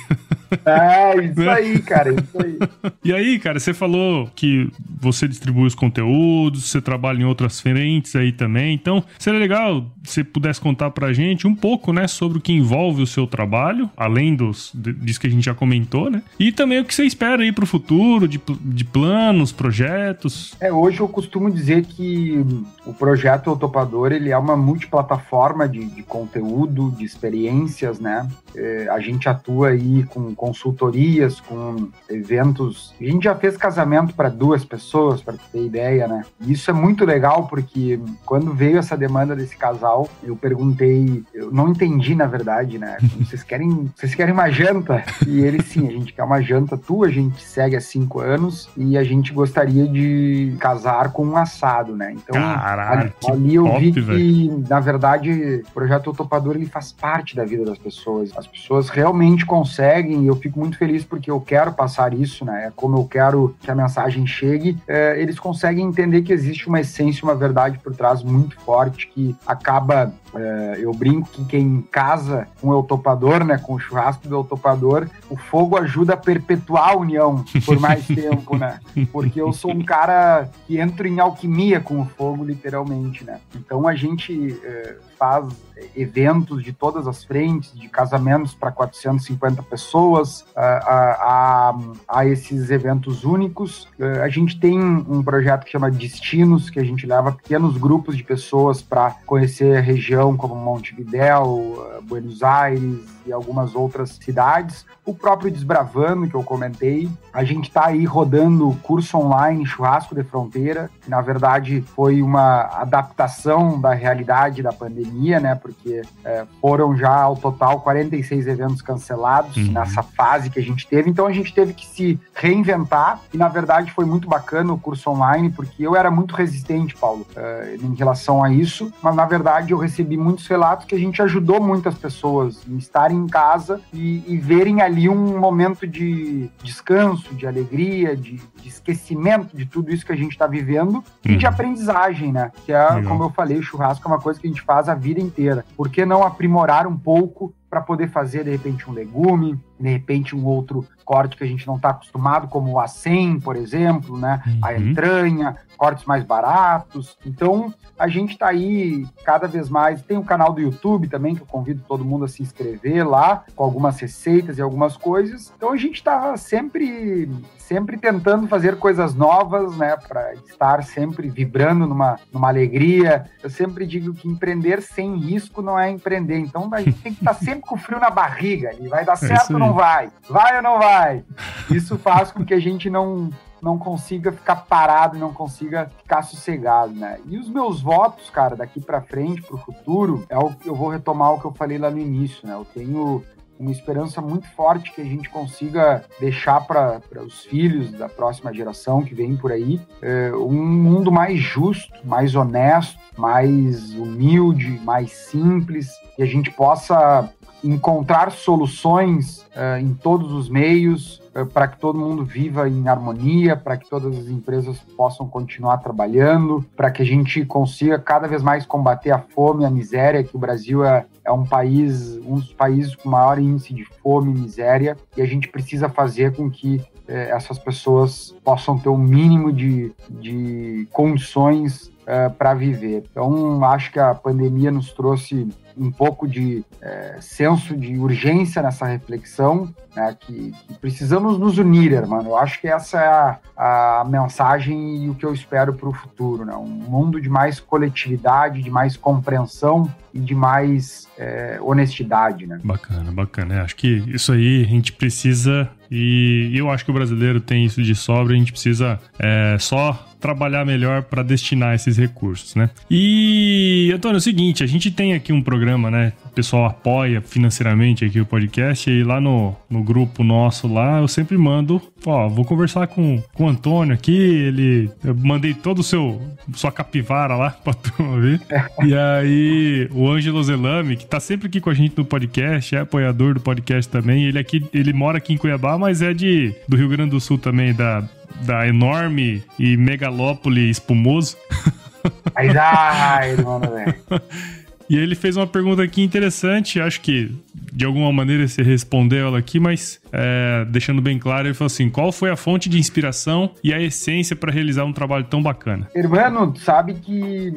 [0.66, 1.50] É, isso né?
[1.50, 2.58] aí, cara, isso aí.
[3.04, 8.16] E aí, cara, você falou que você distribui os conteúdos, você trabalha em outras frentes
[8.16, 8.74] aí também.
[8.74, 13.02] Então, seria legal se pudesse contar pra gente um pouco, né, sobre o que envolve
[13.02, 16.22] o seu trabalho, além dos, disso que a gente já comentou, né?
[16.40, 20.56] E também o que você espera aí pro futuro, de, de planos, projetos.
[20.60, 22.44] É, hoje eu costumo dizer que
[22.86, 28.28] o projeto O Topador, ele é uma multiplataforma de, de conteúdo, de experiências, né?
[28.56, 32.94] É, a gente atua aí com consultorias, com eventos.
[33.00, 36.24] A gente já fez casamento para duas pessoas, para ter ideia, né?
[36.42, 41.52] E isso é muito legal porque quando veio essa demanda desse casal, eu perguntei, eu
[41.52, 42.98] não entendi na verdade, né?
[43.20, 45.04] Vocês querem, vocês querem uma janta?
[45.28, 48.70] E eles sim, a gente quer uma janta tua, a gente segue há cinco anos
[48.78, 52.14] e a gente gostaria de casar com um assado, né?
[52.14, 56.92] Então, Caraca, ali, ali eu top, vi que, na verdade, o projeto Topador ele faz
[56.92, 58.32] parte da vida das pessoas.
[58.38, 62.68] As pessoas realmente conseguem, e eu fico muito feliz porque eu quero passar isso, né?
[62.68, 64.78] É como eu quero que a mensagem chegue.
[64.88, 69.36] É, eles conseguem entender que existe uma essência, uma verdade por trás muito forte que
[69.46, 70.14] acaba.
[70.36, 72.13] É, eu brinco que quem casa
[72.62, 73.58] com o topador, né?
[73.58, 78.58] Com o churrasco do topador, o fogo ajuda a perpetuar a união por mais tempo,
[78.58, 78.80] né?
[79.12, 83.40] Porque eu sou um cara que entro em alquimia com o fogo, literalmente, né?
[83.56, 85.48] Então a gente é, faz
[85.96, 91.76] eventos de todas as frentes, de casamentos para 450 pessoas, a, a,
[92.08, 93.88] a, esses eventos únicos.
[94.22, 98.24] A gente tem um projeto que chama Destinos, que a gente leva pequenos grupos de
[98.24, 104.86] pessoas para conhecer a região como Montevidéu, Buenos Aires, e algumas outras cidades.
[105.06, 107.10] O próprio Desbravando, que eu comentei.
[107.34, 112.62] A gente está aí rodando curso online Churrasco de Fronteira, que na verdade foi uma
[112.82, 115.56] adaptação da realidade da pandemia, né?
[115.56, 119.72] Porque é, foram já ao total 46 eventos cancelados uhum.
[119.72, 121.10] nessa fase que a gente teve.
[121.10, 125.10] Então a gente teve que se reinventar e na verdade foi muito bacana o curso
[125.10, 129.72] online, porque eu era muito resistente, Paulo, é, em relação a isso, mas na verdade
[129.72, 134.24] eu recebi muitos relatos que a gente ajudou muitas pessoas em estarem em casa e,
[134.28, 140.06] e verem ali um momento de descanso, de alegria, de, de esquecimento de tudo isso
[140.06, 141.04] que a gente está vivendo uhum.
[141.26, 141.52] e de uhum.
[141.52, 142.52] aprendizagem, né?
[142.66, 144.96] Que é, como eu falei, o churrasco é uma coisa que a gente faz a
[144.96, 145.66] vida inteira.
[145.76, 150.36] Por que não aprimorar um pouco para poder fazer, de repente, um legume, de repente,
[150.36, 154.44] um outro corte que a gente não está acostumado, como o acém, por exemplo, né?
[154.46, 154.60] Uhum.
[154.62, 157.18] A entranha, cortes mais baratos.
[157.26, 160.04] Então, a gente está aí cada vez mais.
[160.04, 163.10] Tem o um canal do YouTube também, que eu convido todo mundo a se inscrever
[163.10, 165.52] lá, com algumas receitas e algumas coisas.
[165.58, 167.28] Então, a gente está sempre
[167.68, 173.26] sempre tentando fazer coisas novas, né, para estar sempre vibrando numa, numa alegria.
[173.42, 176.38] Eu sempre digo que empreender sem risco não é empreender.
[176.38, 178.72] Então a gente tem que estar sempre com frio na barriga.
[178.80, 180.10] E vai dar é certo é ou não vai?
[180.30, 181.24] Vai ou não vai?
[181.70, 183.30] Isso faz com que a gente não
[183.64, 187.18] não consiga ficar parado, não consiga ficar sossegado, né?
[187.26, 190.90] E os meus votos, cara, daqui para frente, para o futuro, é o eu vou
[190.90, 192.56] retomar o que eu falei lá no início, né?
[192.56, 193.24] Eu tenho
[193.64, 199.02] uma esperança muito forte que a gente consiga deixar para os filhos da próxima geração
[199.02, 205.90] que vem por aí é, um mundo mais justo, mais honesto, mais humilde, mais simples,
[206.16, 207.30] que a gente possa
[207.64, 211.23] encontrar soluções uh, em todos os meios
[211.54, 216.64] para que todo mundo viva em harmonia, para que todas as empresas possam continuar trabalhando,
[216.76, 220.40] para que a gente consiga cada vez mais combater a fome, a miséria, que o
[220.40, 224.96] Brasil é, é um país, um dos países com maior índice de fome e miséria,
[225.18, 229.52] e a gente precisa fazer com que eh, essas pessoas possam ter o um mínimo
[229.52, 233.04] de, de condições uh, para viver.
[233.10, 238.86] Então, acho que a pandemia nos trouxe um pouco de é, senso de urgência nessa
[238.86, 242.22] reflexão, né, que, que, precisamos nos unir, irmão.
[242.22, 245.94] Eu acho que essa é a, a mensagem e o que eu espero para o
[245.94, 246.54] futuro, né?
[246.56, 252.60] Um mundo de mais coletividade, de mais compreensão e de mais é, honestidade, né?
[252.64, 253.56] Bacana, bacana.
[253.56, 257.66] É, acho que isso aí a gente precisa e eu acho que o brasileiro tem
[257.66, 258.34] isso de sobra.
[258.34, 262.70] A gente precisa é, só trabalhar melhor para destinar esses recursos, né?
[262.90, 266.14] E, Antônio, é o seguinte, a gente tem aqui um programa, né?
[266.26, 271.10] O pessoal apoia financeiramente aqui o podcast e lá no, no grupo nosso lá, eu
[271.10, 275.84] sempre mando, ó, vou conversar com, com o Antônio aqui, ele, eu mandei todo o
[275.84, 276.22] seu,
[276.54, 278.40] sua capivara lá pra turma ver.
[278.86, 282.80] e aí, o Ângelo Zelame, que tá sempre aqui com a gente no podcast, é
[282.80, 286.78] apoiador do podcast também, ele aqui, ele mora aqui em Cuiabá, mas é de, do
[286.78, 288.08] Rio Grande do Sul também, da
[288.42, 291.38] da enorme e megalópole espumoso.
[292.36, 293.96] Aí dá, mano, velho.
[294.90, 297.32] E ele fez uma pergunta aqui interessante, acho que
[297.72, 301.90] de alguma maneira você respondeu ela aqui, mas é, deixando bem claro, ele falou assim:
[301.90, 305.90] qual foi a fonte de inspiração e a essência para realizar um trabalho tão bacana?
[305.96, 307.52] Irmão, sabe que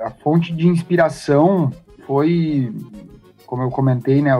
[0.00, 1.72] a fonte de inspiração
[2.06, 2.70] foi
[3.46, 4.32] como eu comentei, né,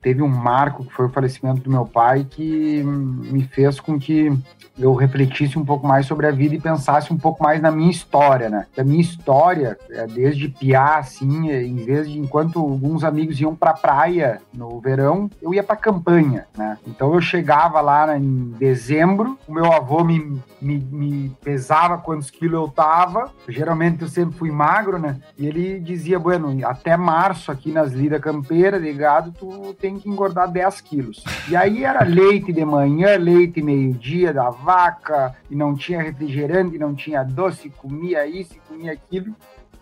[0.00, 4.32] teve um marco que foi o falecimento do meu pai que me fez com que
[4.78, 7.90] eu refletisse um pouco mais sobre a vida e pensasse um pouco mais na minha
[7.90, 8.66] história, né?
[8.76, 13.72] A minha história, é, desde piar, assim, em vez de enquanto alguns amigos iam para
[13.72, 16.76] praia no verão, eu ia para campanha, né?
[16.86, 22.54] Então eu chegava lá em dezembro, o meu avô me, me, me pesava quantos quilos
[22.54, 23.30] eu tava.
[23.48, 25.18] Geralmente eu sempre fui magro, né?
[25.38, 30.08] E ele dizia, bueno, até março aqui nas lidas campeira de gado, tu tem que
[30.08, 31.24] engordar 10 quilos.
[31.48, 36.94] E aí era leite de manhã, leite meio-dia da vaca, e não tinha refrigerante, não
[36.94, 39.34] tinha doce, comia isso, comia aquilo.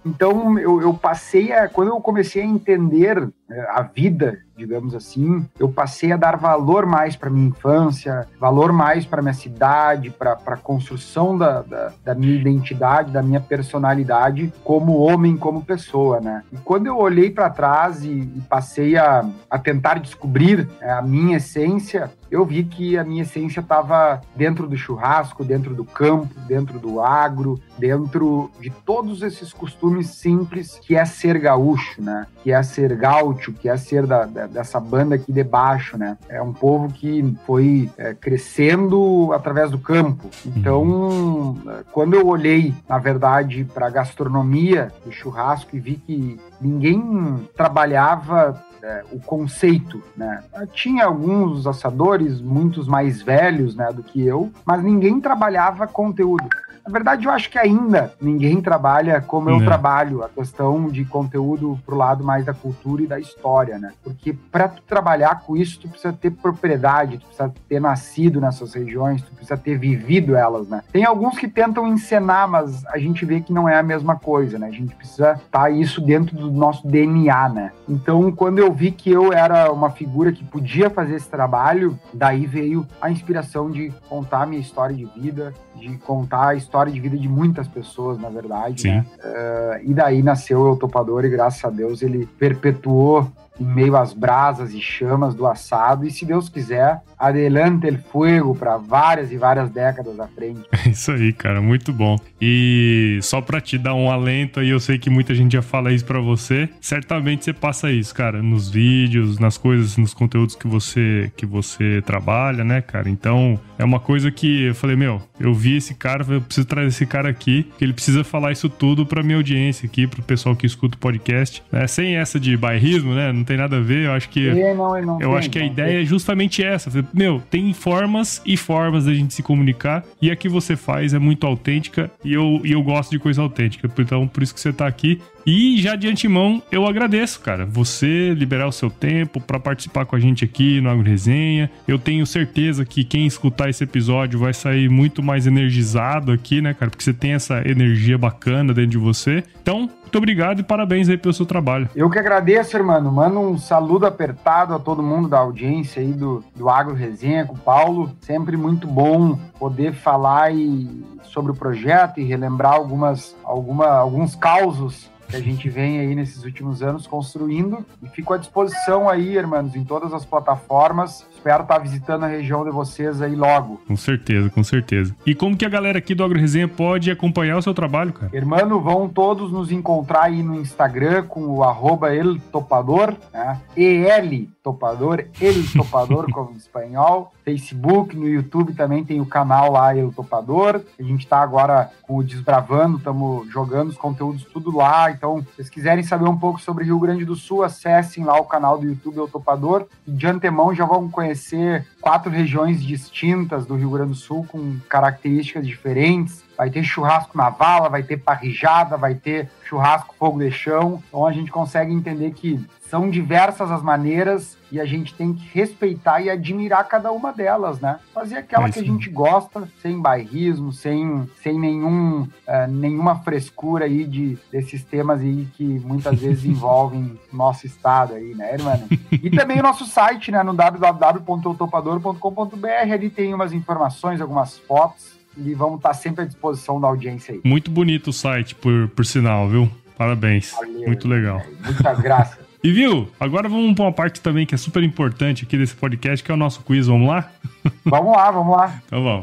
[0.06, 1.68] Então eu, eu passei a.
[1.68, 6.86] Quando eu comecei a entender é, a vida, digamos assim, eu passei a dar valor
[6.86, 12.14] mais para minha infância, valor mais para minha cidade, para a construção da, da, da,
[12.14, 16.42] minha identidade, da minha personalidade como homem, como pessoa, né?
[16.52, 21.02] E quando eu olhei para trás e, e, passei a, a tentar descobrir é, a
[21.02, 26.28] minha essência, eu vi que a minha essência estava dentro do churrasco, dentro do campo,
[26.46, 32.26] dentro do agro, dentro de todos esses costumes simples que é ser gaúcho, né?
[32.42, 36.16] Que é ser gaúcho que é ser da, da, dessa banda aqui de baixo, né?
[36.28, 40.28] É um povo que foi é, crescendo através do campo.
[40.46, 41.56] Então, uhum.
[41.92, 48.62] quando eu olhei, na verdade, para a gastronomia do churrasco e vi que ninguém trabalhava
[48.82, 50.42] é, o conceito, né?
[50.72, 56.48] Tinha alguns assadores, muitos mais velhos, né, do que eu, mas ninguém trabalhava conteúdo.
[56.84, 59.64] Na verdade, eu acho que ainda ninguém trabalha como eu é.
[59.64, 63.92] trabalho, a questão de conteúdo pro lado mais da cultura e da história, né?
[64.02, 68.74] Porque para tu trabalhar com isso, tu precisa ter propriedade, tu precisa ter nascido nessas
[68.74, 70.82] regiões, tu precisa ter vivido elas, né?
[70.92, 74.58] Tem alguns que tentam encenar, mas a gente vê que não é a mesma coisa,
[74.58, 74.66] né?
[74.66, 77.72] A gente precisa estar tá isso dentro do nosso DNA, né?
[77.88, 82.46] Então, quando eu vi que eu era uma figura que podia fazer esse trabalho, daí
[82.46, 87.16] veio a inspiração de contar minha história de vida, de contar a história de vida
[87.16, 88.88] de muitas pessoas, na verdade.
[88.88, 89.04] Né?
[89.18, 94.12] Uh, e daí nasceu o Topador e graças a Deus ele perpetuou em meio às
[94.12, 96.06] brasas e chamas do assado.
[96.06, 100.62] E se Deus quiser, adelante el fuego para várias e várias décadas à frente.
[100.90, 102.18] Isso aí, cara, muito bom.
[102.40, 105.92] E só para te dar um alento aí, eu sei que muita gente já fala
[105.92, 106.68] isso para você.
[106.80, 112.02] Certamente você passa isso, cara, nos vídeos, nas coisas, nos conteúdos que você que você
[112.04, 113.08] trabalha, né, cara?
[113.08, 116.88] Então, é uma coisa que eu falei, meu, eu vi esse cara, eu preciso trazer
[116.88, 120.56] esse cara aqui, que ele precisa falar isso tudo para minha audiência aqui, pro pessoal
[120.56, 121.86] que escuta o podcast, né?
[121.86, 123.32] Sem essa de bairrismo, né?
[123.42, 125.58] Não tem nada a ver, eu acho que é, não, não eu tem, acho que
[125.58, 130.30] a ideia é justamente essa meu, tem formas e formas da gente se comunicar e
[130.30, 133.90] a que você faz é muito autêntica e eu, e eu gosto de coisa autêntica.
[133.98, 135.20] Então, por isso que você tá aqui.
[135.44, 140.14] E já de antemão, eu agradeço, cara, você liberar o seu tempo para participar com
[140.14, 141.70] a gente aqui no Agro Resenha.
[141.86, 146.74] Eu tenho certeza que quem escutar esse episódio vai sair muito mais energizado aqui, né,
[146.74, 146.90] cara?
[146.90, 149.42] Porque você tem essa energia bacana dentro de você.
[149.60, 151.88] Então, muito obrigado e parabéns aí pelo seu trabalho.
[151.96, 153.00] Eu que agradeço, irmão.
[153.00, 157.54] Mando um saludo apertado a todo mundo da audiência aí do, do Agro Resenha com
[157.54, 158.14] o Paulo.
[158.20, 160.86] Sempre muito bom poder falar e,
[161.24, 166.44] sobre o projeto e relembrar algumas, alguma, alguns causos que a gente vem aí nesses
[166.44, 171.26] últimos anos construindo e fico à disposição aí, irmãos, em todas as plataformas.
[171.32, 173.80] Espero estar visitando a região de vocês aí logo.
[173.88, 175.16] Com certeza, com certeza.
[175.24, 178.30] E como que a galera aqui do AgroResenha pode acompanhar o seu trabalho, cara?
[178.36, 183.58] Irmão, vão todos nos encontrar aí no Instagram com o arroba eltopador, né?
[183.74, 187.32] EL Topador, El Topador como em espanhol.
[187.44, 190.80] Facebook, no YouTube também tem o canal lá El Topador.
[190.98, 195.10] A gente está agora com o Desbravando, estamos jogando os conteúdos tudo lá.
[195.10, 198.44] Então, se vocês quiserem saber um pouco sobre Rio Grande do Sul, acessem lá o
[198.44, 199.86] canal do YouTube El Topador.
[200.06, 204.76] E de antemão já vão conhecer quatro regiões distintas do Rio Grande do Sul com
[204.88, 210.50] características diferentes vai ter churrasco na vala, vai ter parrijada, vai ter churrasco fogo de
[210.50, 211.02] chão.
[211.08, 215.46] Então a gente consegue entender que são diversas as maneiras e a gente tem que
[215.52, 217.98] respeitar e admirar cada uma delas, né?
[218.14, 224.04] Fazer aquela que a gente gosta, sem bairrismo, sem, sem nenhum, uh, nenhuma frescura aí
[224.04, 228.82] de, desses temas aí que muitas vezes envolvem nosso estado aí, né, irmão?
[229.12, 235.52] E também o nosso site, né, no www.topador.com.br, ali tem umas informações, algumas fotos, e
[235.52, 237.42] vamos estar sempre à disposição da audiência aí.
[237.44, 239.70] Muito bonito o site, por, por sinal, viu?
[239.98, 240.52] Parabéns.
[240.52, 241.42] Valeu, Muito legal.
[241.62, 242.41] Muitas graças.
[242.64, 246.24] E viu, agora vamos para uma parte também que é super importante aqui desse podcast,
[246.24, 246.86] que é o nosso quiz.
[246.86, 247.28] Vamos lá?
[247.84, 248.80] Vamos lá, vamos lá.
[248.86, 249.22] Então vamos.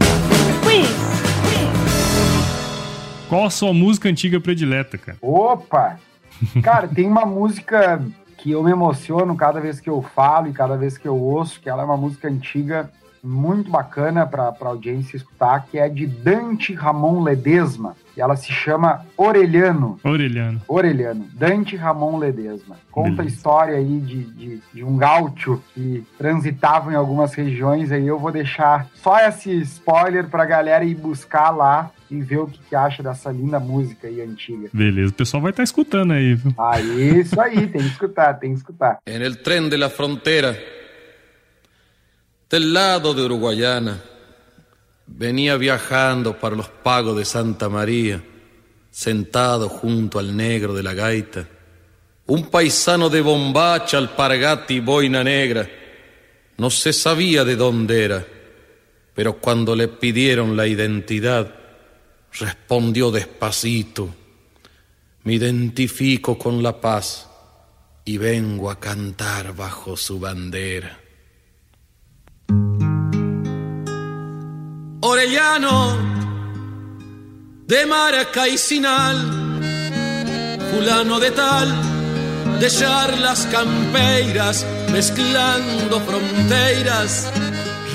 [0.62, 0.88] Quiz!
[3.30, 5.18] Qual a sua música antiga predileta, cara?
[5.22, 5.98] Opa!
[6.62, 8.02] Cara, tem uma música
[8.38, 11.62] que eu me emociono cada vez que eu falo e cada vez que eu ouço,
[11.62, 12.90] que ela é uma música antiga
[13.24, 17.96] muito bacana para a audiência escutar, que é de Dante Ramon Ledesma.
[18.20, 20.00] Ela se chama Orelhano.
[20.04, 20.62] Orelhano.
[20.68, 21.28] Orelhano.
[21.34, 22.78] Dante Ramon Ledesma.
[22.92, 23.24] Conta Beleza.
[23.24, 27.92] a história aí de, de, de, um gaúcho que transitava em algumas regiões.
[27.92, 32.40] Aí eu vou deixar só esse spoiler para a galera ir buscar lá e ver
[32.40, 34.70] o que, que, acha dessa linda música aí antiga.
[34.74, 36.54] Beleza, o pessoal vai estar tá escutando aí, viu?
[36.58, 39.00] Ah, isso aí, tem que escutar, tem que escutar.
[39.06, 40.58] En el tren de la frontera
[42.50, 44.02] del lado de Uruguayana,
[45.16, 48.24] venía viajando para los pagos de Santa María,
[48.92, 51.48] sentado junto al negro de la gaita,
[52.28, 55.68] un paisano de bombacha, alpargata y boina negra.
[56.58, 58.26] No se sabía de dónde era,
[59.16, 61.54] pero cuando le pidieron la identidad,
[62.34, 64.14] respondió despacito,
[65.24, 67.28] me identifico con la paz
[68.06, 71.00] y vengo a cantar bajo su bandera.
[75.10, 75.98] Orellano
[77.66, 79.18] de Maracaicinal,
[80.70, 81.68] fulano de tal,
[82.60, 87.28] de charlas campeiras, mezclando fronteras,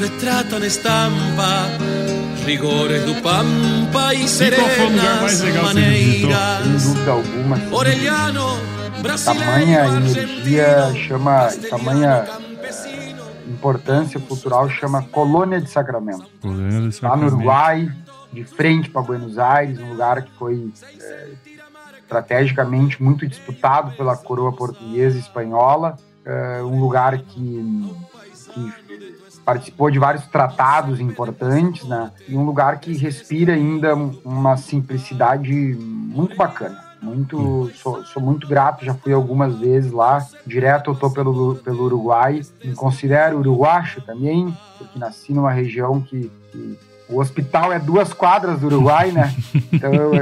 [0.01, 1.69] retratan estampa,
[2.45, 6.97] rigores do Pampa e serenas maneiras.
[7.71, 8.59] Orellano,
[9.25, 12.27] tamanha energia chama, tamanha
[13.65, 16.29] importância cultural chama Colônia de Sacramento.
[16.43, 17.03] Colônia de Sacramento.
[17.03, 17.93] Lá no Uruguai,
[18.31, 21.29] de frente para Buenos Aires, um lugar que foi é,
[21.99, 25.97] estrategicamente muito disputado pela coroa portuguesa e espanhola,
[26.27, 27.91] é, um lugar que,
[28.53, 32.13] que participou de vários tratados importantes, né?
[32.29, 38.85] E um lugar que respira ainda uma simplicidade muito bacana muito sou, sou, muito grato,
[38.85, 40.27] já fui algumas vezes lá.
[40.47, 42.41] Direto eu tô pelo, pelo Uruguai.
[42.65, 46.79] Me considero uruguacho também, porque nasci numa região que, que
[47.09, 49.35] o hospital é duas quadras do Uruguai, né?
[49.73, 50.13] Então eu,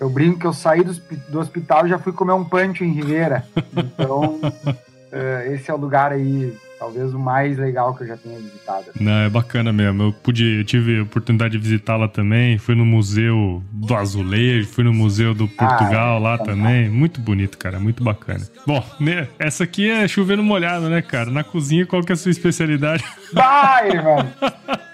[0.00, 0.94] eu brinco que eu saí do,
[1.28, 3.44] do hospital e já fui comer um pancho em Ribeira.
[3.74, 8.38] Então, uh, esse é o lugar aí talvez o mais legal que eu já tenha
[8.38, 8.86] visitado.
[8.98, 10.04] Não, é bacana mesmo.
[10.04, 12.56] Eu pude, eu tive a oportunidade de visitá-la também.
[12.58, 16.88] Fui no museu do Azulejo, fui no museu do Portugal ah, é, lá também.
[16.88, 18.46] Muito bonito, cara, muito bacana.
[18.66, 21.30] Bom, né, essa aqui é chovendo molhado, né, cara?
[21.30, 23.04] Na cozinha, qual que é a sua especialidade?
[23.32, 24.32] Vai, mano.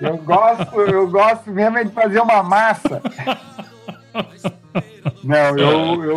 [0.00, 3.02] Eu gosto, eu gosto mesmo é de fazer uma massa.
[5.22, 6.16] Não, eu, eu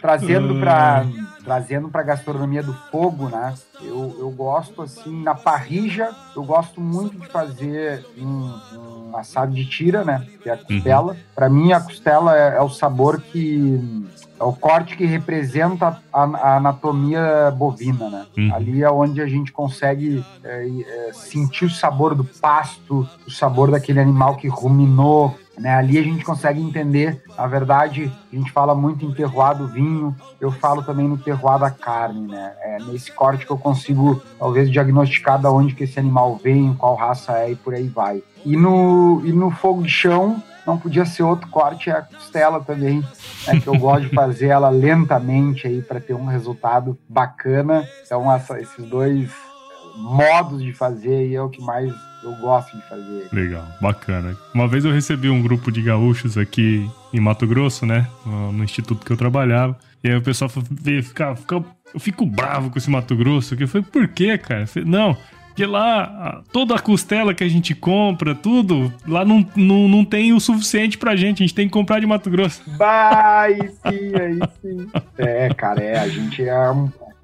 [0.00, 1.04] trazendo para
[1.44, 3.54] trazendo para gastronomia do fogo, né?
[3.80, 9.64] Eu, eu gosto assim na parrija, eu gosto muito de fazer um, um assado de
[9.64, 10.26] tira, né?
[10.42, 11.12] Que é a costela.
[11.12, 11.18] Uhum.
[11.34, 16.22] Para mim a costela é, é, o sabor que é o corte que representa a,
[16.22, 18.26] a anatomia bovina, né?
[18.36, 18.54] Uhum.
[18.54, 23.70] Ali é onde a gente consegue é, é, sentir o sabor do pasto, o sabor
[23.70, 25.76] daquele animal que ruminou, né?
[25.76, 30.14] Ali a gente consegue entender, na verdade, a gente fala muito em terroir do vinho,
[30.40, 32.52] eu falo também no terroir da carne, né?
[32.62, 36.96] É nesse corte que eu consigo, talvez, diagnosticar da onde que esse animal vem, qual
[36.96, 38.24] raça é e por aí vai.
[38.44, 42.60] E no, e no fogo de chão, não podia ser outro corte, é a costela
[42.60, 43.00] também,
[43.46, 47.86] né, que eu gosto de fazer ela lentamente aí para ter um resultado bacana.
[48.04, 49.30] Então, essa, esses dois
[49.96, 51.92] modos de fazer aí é o que mais
[52.22, 53.28] eu gosto de fazer.
[53.32, 54.36] Legal, bacana.
[54.54, 58.08] Uma vez eu recebi um grupo de gaúchos aqui em Mato Grosso, né?
[58.24, 59.76] No instituto que eu trabalhava.
[60.02, 61.62] E aí o pessoal veio ficar, ficar
[61.94, 63.56] eu fico bravo com esse Mato Grosso.
[63.56, 64.66] Que foi por quê, cara?
[64.66, 65.16] Falei, não,
[65.48, 70.32] porque lá toda a costela que a gente compra, tudo, lá não, não, não tem
[70.32, 71.42] o suficiente pra gente.
[71.42, 72.62] A gente tem que comprar de Mato Grosso.
[72.78, 74.88] Vai, sim, aí sim.
[75.18, 76.56] É, cara, é, a gente é,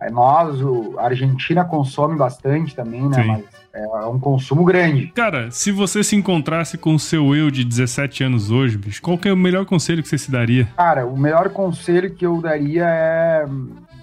[0.02, 0.58] é nós,
[0.98, 3.22] a Argentina consome bastante também, né?
[3.22, 3.28] Sim.
[3.28, 5.08] Mas é um consumo grande.
[5.08, 9.18] Cara, se você se encontrasse com o seu eu de 17 anos hoje, bicho, qual
[9.18, 10.68] que é o melhor conselho que você se daria?
[10.76, 13.46] Cara, o melhor conselho que eu daria é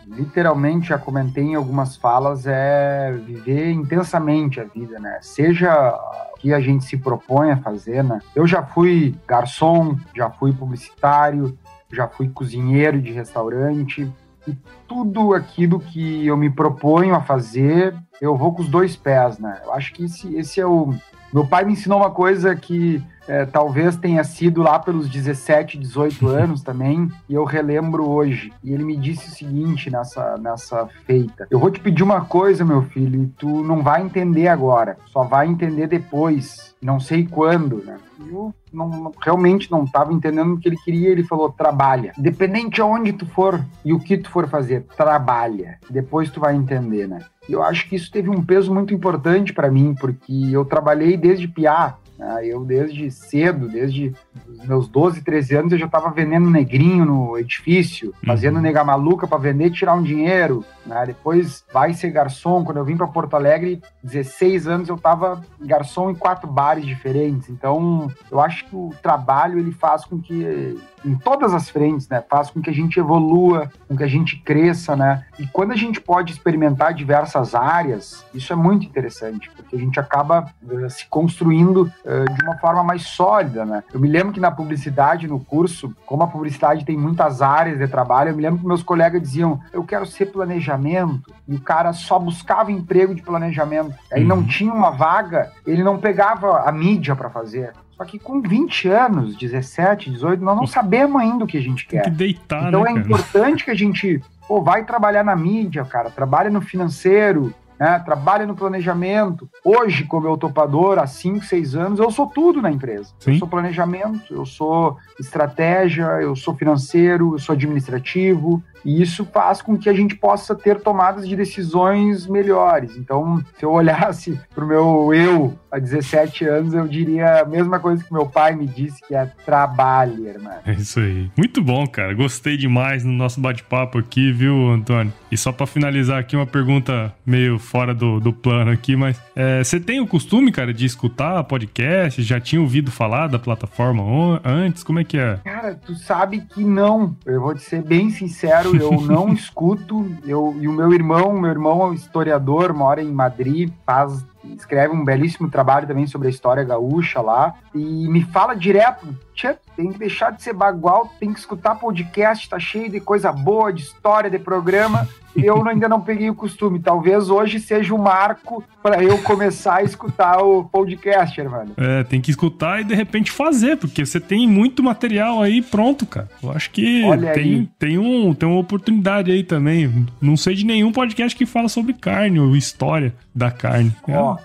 [0.08, 5.20] literalmente já comentei em algumas falas é viver intensamente a vida, né?
[5.22, 5.94] Seja
[6.34, 8.20] o que a gente se propõe a fazer, né?
[8.36, 11.58] Eu já fui garçom, já fui publicitário,
[11.92, 14.10] já fui cozinheiro de restaurante,
[14.48, 14.56] e
[14.88, 19.62] tudo aquilo que eu me proponho a fazer, eu vou com os dois pés, né?
[19.64, 20.94] Eu acho que esse, esse é o.
[21.34, 26.28] Meu pai me ensinou uma coisa que é, talvez tenha sido lá pelos 17, 18
[26.28, 28.52] anos também, e eu relembro hoje.
[28.64, 32.64] E ele me disse o seguinte nessa, nessa feita: Eu vou te pedir uma coisa,
[32.64, 37.84] meu filho, e tu não vai entender agora, só vai entender depois, não sei quando,
[37.84, 37.98] né?
[38.20, 41.10] Eu não, realmente não estava entendendo o que ele queria.
[41.10, 42.12] Ele falou: trabalha.
[42.18, 45.78] Independente aonde tu for e o que tu for fazer, trabalha.
[45.90, 47.20] Depois tu vai entender, né?
[47.48, 51.16] E eu acho que isso teve um peso muito importante para mim, porque eu trabalhei
[51.18, 51.96] desde piá.
[52.18, 52.48] Né?
[52.48, 54.14] Eu, desde cedo, desde
[54.48, 58.28] os meus 12, 13 anos, eu já estava vendendo negrinho no edifício, uhum.
[58.28, 60.64] fazendo nega maluca para vender e tirar um dinheiro.
[60.86, 61.06] Né?
[61.08, 62.64] Depois vai ser garçom.
[62.64, 67.50] Quando eu vim para Porto Alegre, 16 anos, eu estava garçom em quatro bares diferentes.
[67.50, 72.24] Então, eu acho que o trabalho ele faz com que em todas as frentes, né?
[72.28, 75.26] Faz com que a gente evolua, com que a gente cresça, né?
[75.38, 80.00] E quando a gente pode experimentar diversas áreas, isso é muito interessante, porque a gente
[80.00, 83.84] acaba uh, se construindo uh, de uma forma mais sólida, né?
[83.94, 87.88] Eu me lembro que na publicidade, no curso, como a publicidade tem muitas áreas de
[87.88, 91.94] trabalho, eu me lembro que meus colegas diziam: eu quero ser planejamento, e o cara
[91.94, 93.94] só buscava emprego de planejamento.
[94.12, 94.28] Aí uhum.
[94.28, 97.74] não tinha uma vaga, ele não pegava a mídia para fazer.
[97.98, 101.88] Só que com 20 anos, 17, 18, nós não sabemos ainda o que a gente
[101.88, 102.04] quer.
[102.04, 103.06] Tem que deitar, então né, é cara?
[103.06, 108.46] importante que a gente pô, vai trabalhar na mídia, cara, trabalha no financeiro, né, trabalha
[108.46, 109.50] no planejamento.
[109.64, 113.14] Hoje, como eu topador, há 5, 6 anos, eu sou tudo na empresa.
[113.20, 113.34] Sim.
[113.34, 119.62] Eu sou planejamento, eu sou estratégia, eu sou financeiro, eu sou administrativo, e isso faz
[119.62, 122.96] com que a gente possa ter tomadas de decisões melhores.
[122.96, 127.80] Então, se eu olhasse para o meu eu há 17 anos, eu diria a mesma
[127.80, 130.54] coisa que meu pai me disse, que é trabalhe, irmão.
[130.66, 131.30] É isso aí.
[131.36, 132.14] Muito bom, cara.
[132.14, 135.12] Gostei demais no nosso bate-papo aqui, viu, Antônio?
[135.32, 139.64] E só para finalizar aqui, uma pergunta meio fora do, do plano aqui, mas é,
[139.64, 142.22] você tem o costume, cara, de escutar podcast?
[142.22, 144.84] Já tinha ouvido falar da plataforma antes?
[144.84, 145.40] Como é que é?
[145.44, 147.16] Cara, tu sabe que não.
[147.26, 150.10] Eu vou te ser bem sincero, eu não escuto.
[150.26, 154.94] Eu, e o meu irmão, meu irmão é um historiador, mora em Madrid, faz escreve
[154.94, 159.92] um belíssimo trabalho também sobre a história gaúcha lá e me fala direto, Tchê, tem
[159.92, 163.82] que deixar de ser bagual, tem que escutar podcast, tá cheio de coisa boa, de
[163.82, 165.08] história, de programa
[165.44, 166.80] eu ainda não peguei o costume.
[166.80, 171.74] Talvez hoje seja o marco para eu começar a escutar o podcast, mano.
[171.76, 176.06] É, tem que escutar e de repente fazer, porque você tem muito material aí pronto,
[176.06, 176.30] cara.
[176.42, 177.02] Eu acho que
[177.34, 180.06] tem, tem, um, tem uma oportunidade aí também.
[180.22, 183.94] Não sei de nenhum podcast que fala sobre carne ou história da carne.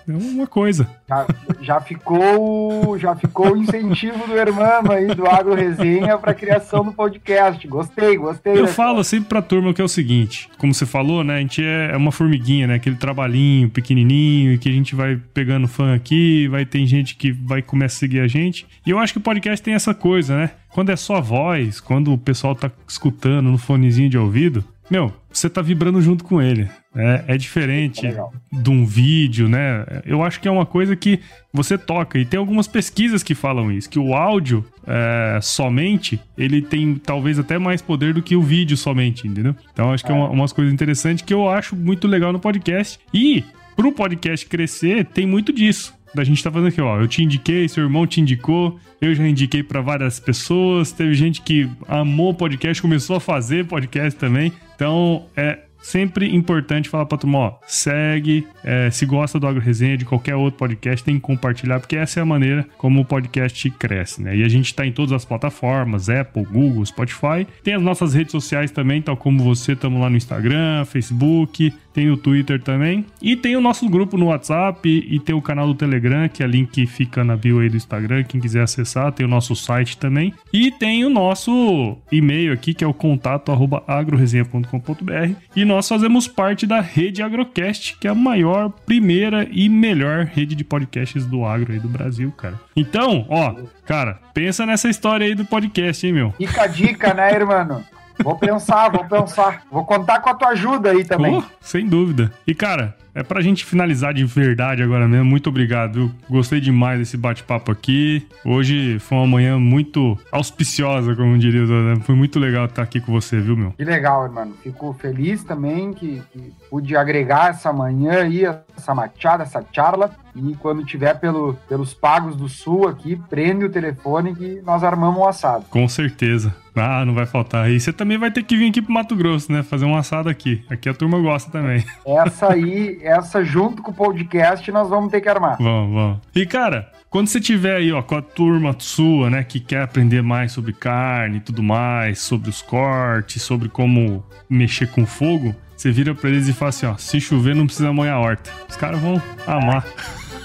[0.07, 0.87] É, é uma coisa.
[1.07, 1.27] Já,
[1.61, 6.91] já, ficou já ficou o incentivo do irmão aí do Agro Resenha para criação do
[6.91, 7.67] podcast.
[7.67, 8.59] Gostei, gostei.
[8.59, 11.35] Eu falo sempre pra turma que é o seguinte, como você falou, né?
[11.35, 12.75] A gente é, é uma formiguinha, né?
[12.75, 17.61] Aquele trabalhinho pequenininho que a gente vai pegando fã aqui, vai ter gente que vai
[17.61, 18.65] começar a seguir a gente.
[18.85, 20.51] E eu acho que o podcast tem essa coisa, né?
[20.69, 25.49] Quando é só voz, quando o pessoal tá escutando no fonezinho de ouvido, meu, você
[25.49, 26.69] tá vibrando junto com ele.
[26.93, 28.13] É, é diferente
[28.51, 29.85] de um vídeo, né?
[30.05, 31.21] Eu acho que é uma coisa que
[31.53, 32.19] você toca.
[32.19, 37.39] E tem algumas pesquisas que falam isso, que o áudio é, somente, ele tem talvez
[37.39, 39.55] até mais poder do que o vídeo somente, entendeu?
[39.71, 40.29] Então acho que é, uma, é.
[40.29, 42.99] umas coisas interessantes que eu acho muito legal no podcast.
[43.13, 43.45] E
[43.77, 46.99] pro podcast crescer, tem muito disso da gente tá fazendo aqui, ó.
[46.99, 50.91] Eu te indiquei, seu irmão te indicou, eu já indiquei para várias pessoas.
[50.91, 54.51] Teve gente que amou podcast, começou a fazer podcast também.
[54.75, 59.97] Então, é sempre importante falar pra turma, ó, segue, é, se gosta do Agro Resenha,
[59.97, 63.69] de qualquer outro podcast, tem que compartilhar, porque essa é a maneira como o podcast
[63.71, 64.37] cresce, né?
[64.37, 67.47] E a gente tá em todas as plataformas, Apple, Google, Spotify.
[67.63, 72.09] Tem as nossas redes sociais também, tal como você, estamos lá no Instagram, Facebook, tem
[72.09, 73.05] o Twitter também.
[73.21, 76.47] E tem o nosso grupo no WhatsApp e tem o canal do Telegram, que é
[76.47, 79.11] link que fica na bio aí do Instagram, quem quiser acessar.
[79.11, 80.33] Tem o nosso site também.
[80.53, 85.33] E tem o nosso e-mail aqui, que é o contato arroba agroresenha.com.br.
[85.55, 90.55] E nós fazemos parte da rede Agrocast, que é a maior, primeira e melhor rede
[90.55, 92.59] de podcasts do agro aí do Brasil, cara.
[92.75, 96.31] Então, ó, cara, pensa nessa história aí do podcast, hein, meu?
[96.37, 97.83] Fica a dica, né, irmão?
[98.23, 99.63] Vou pensar, vou pensar.
[99.71, 101.37] Vou contar com a tua ajuda aí também.
[101.37, 102.31] Oh, sem dúvida.
[102.45, 105.25] E, cara, é pra gente finalizar de verdade agora mesmo.
[105.25, 106.11] Muito obrigado.
[106.29, 108.27] Gostei demais desse bate-papo aqui.
[108.45, 111.65] Hoje foi uma manhã muito auspiciosa, como diria.
[111.65, 111.95] Né?
[112.03, 113.71] Foi muito legal estar aqui com você, viu, meu?
[113.73, 114.51] Que legal, irmão.
[114.63, 118.45] Fico feliz também que, que pude agregar essa manhã aí,
[118.77, 120.11] essa machada, essa charla.
[120.35, 125.19] E quando tiver pelo, pelos pagos do sul aqui, prende o telefone que nós armamos
[125.19, 125.65] um assado.
[125.69, 126.55] Com certeza.
[126.75, 127.69] Ah, não vai faltar.
[127.69, 129.61] E você também vai ter que vir aqui pro Mato Grosso, né?
[129.61, 130.63] Fazer um assado aqui.
[130.69, 131.83] Aqui a turma gosta também.
[132.05, 135.57] Essa aí, essa junto com o podcast nós vamos ter que armar.
[135.57, 136.19] Vamos, vamos.
[136.35, 140.21] E cara, quando você tiver aí, ó, com a turma sua, né, que quer aprender
[140.21, 145.91] mais sobre carne e tudo mais, sobre os cortes, sobre como mexer com fogo, você
[145.91, 148.51] vira pra eles e fala assim, ó, se chover não precisa molhar a horta.
[148.69, 149.85] Os caras vão amar.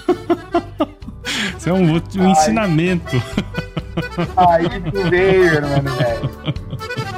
[1.57, 3.21] Isso é um, um ensinamento.
[4.35, 7.07] Aí tu veio, mano, velho.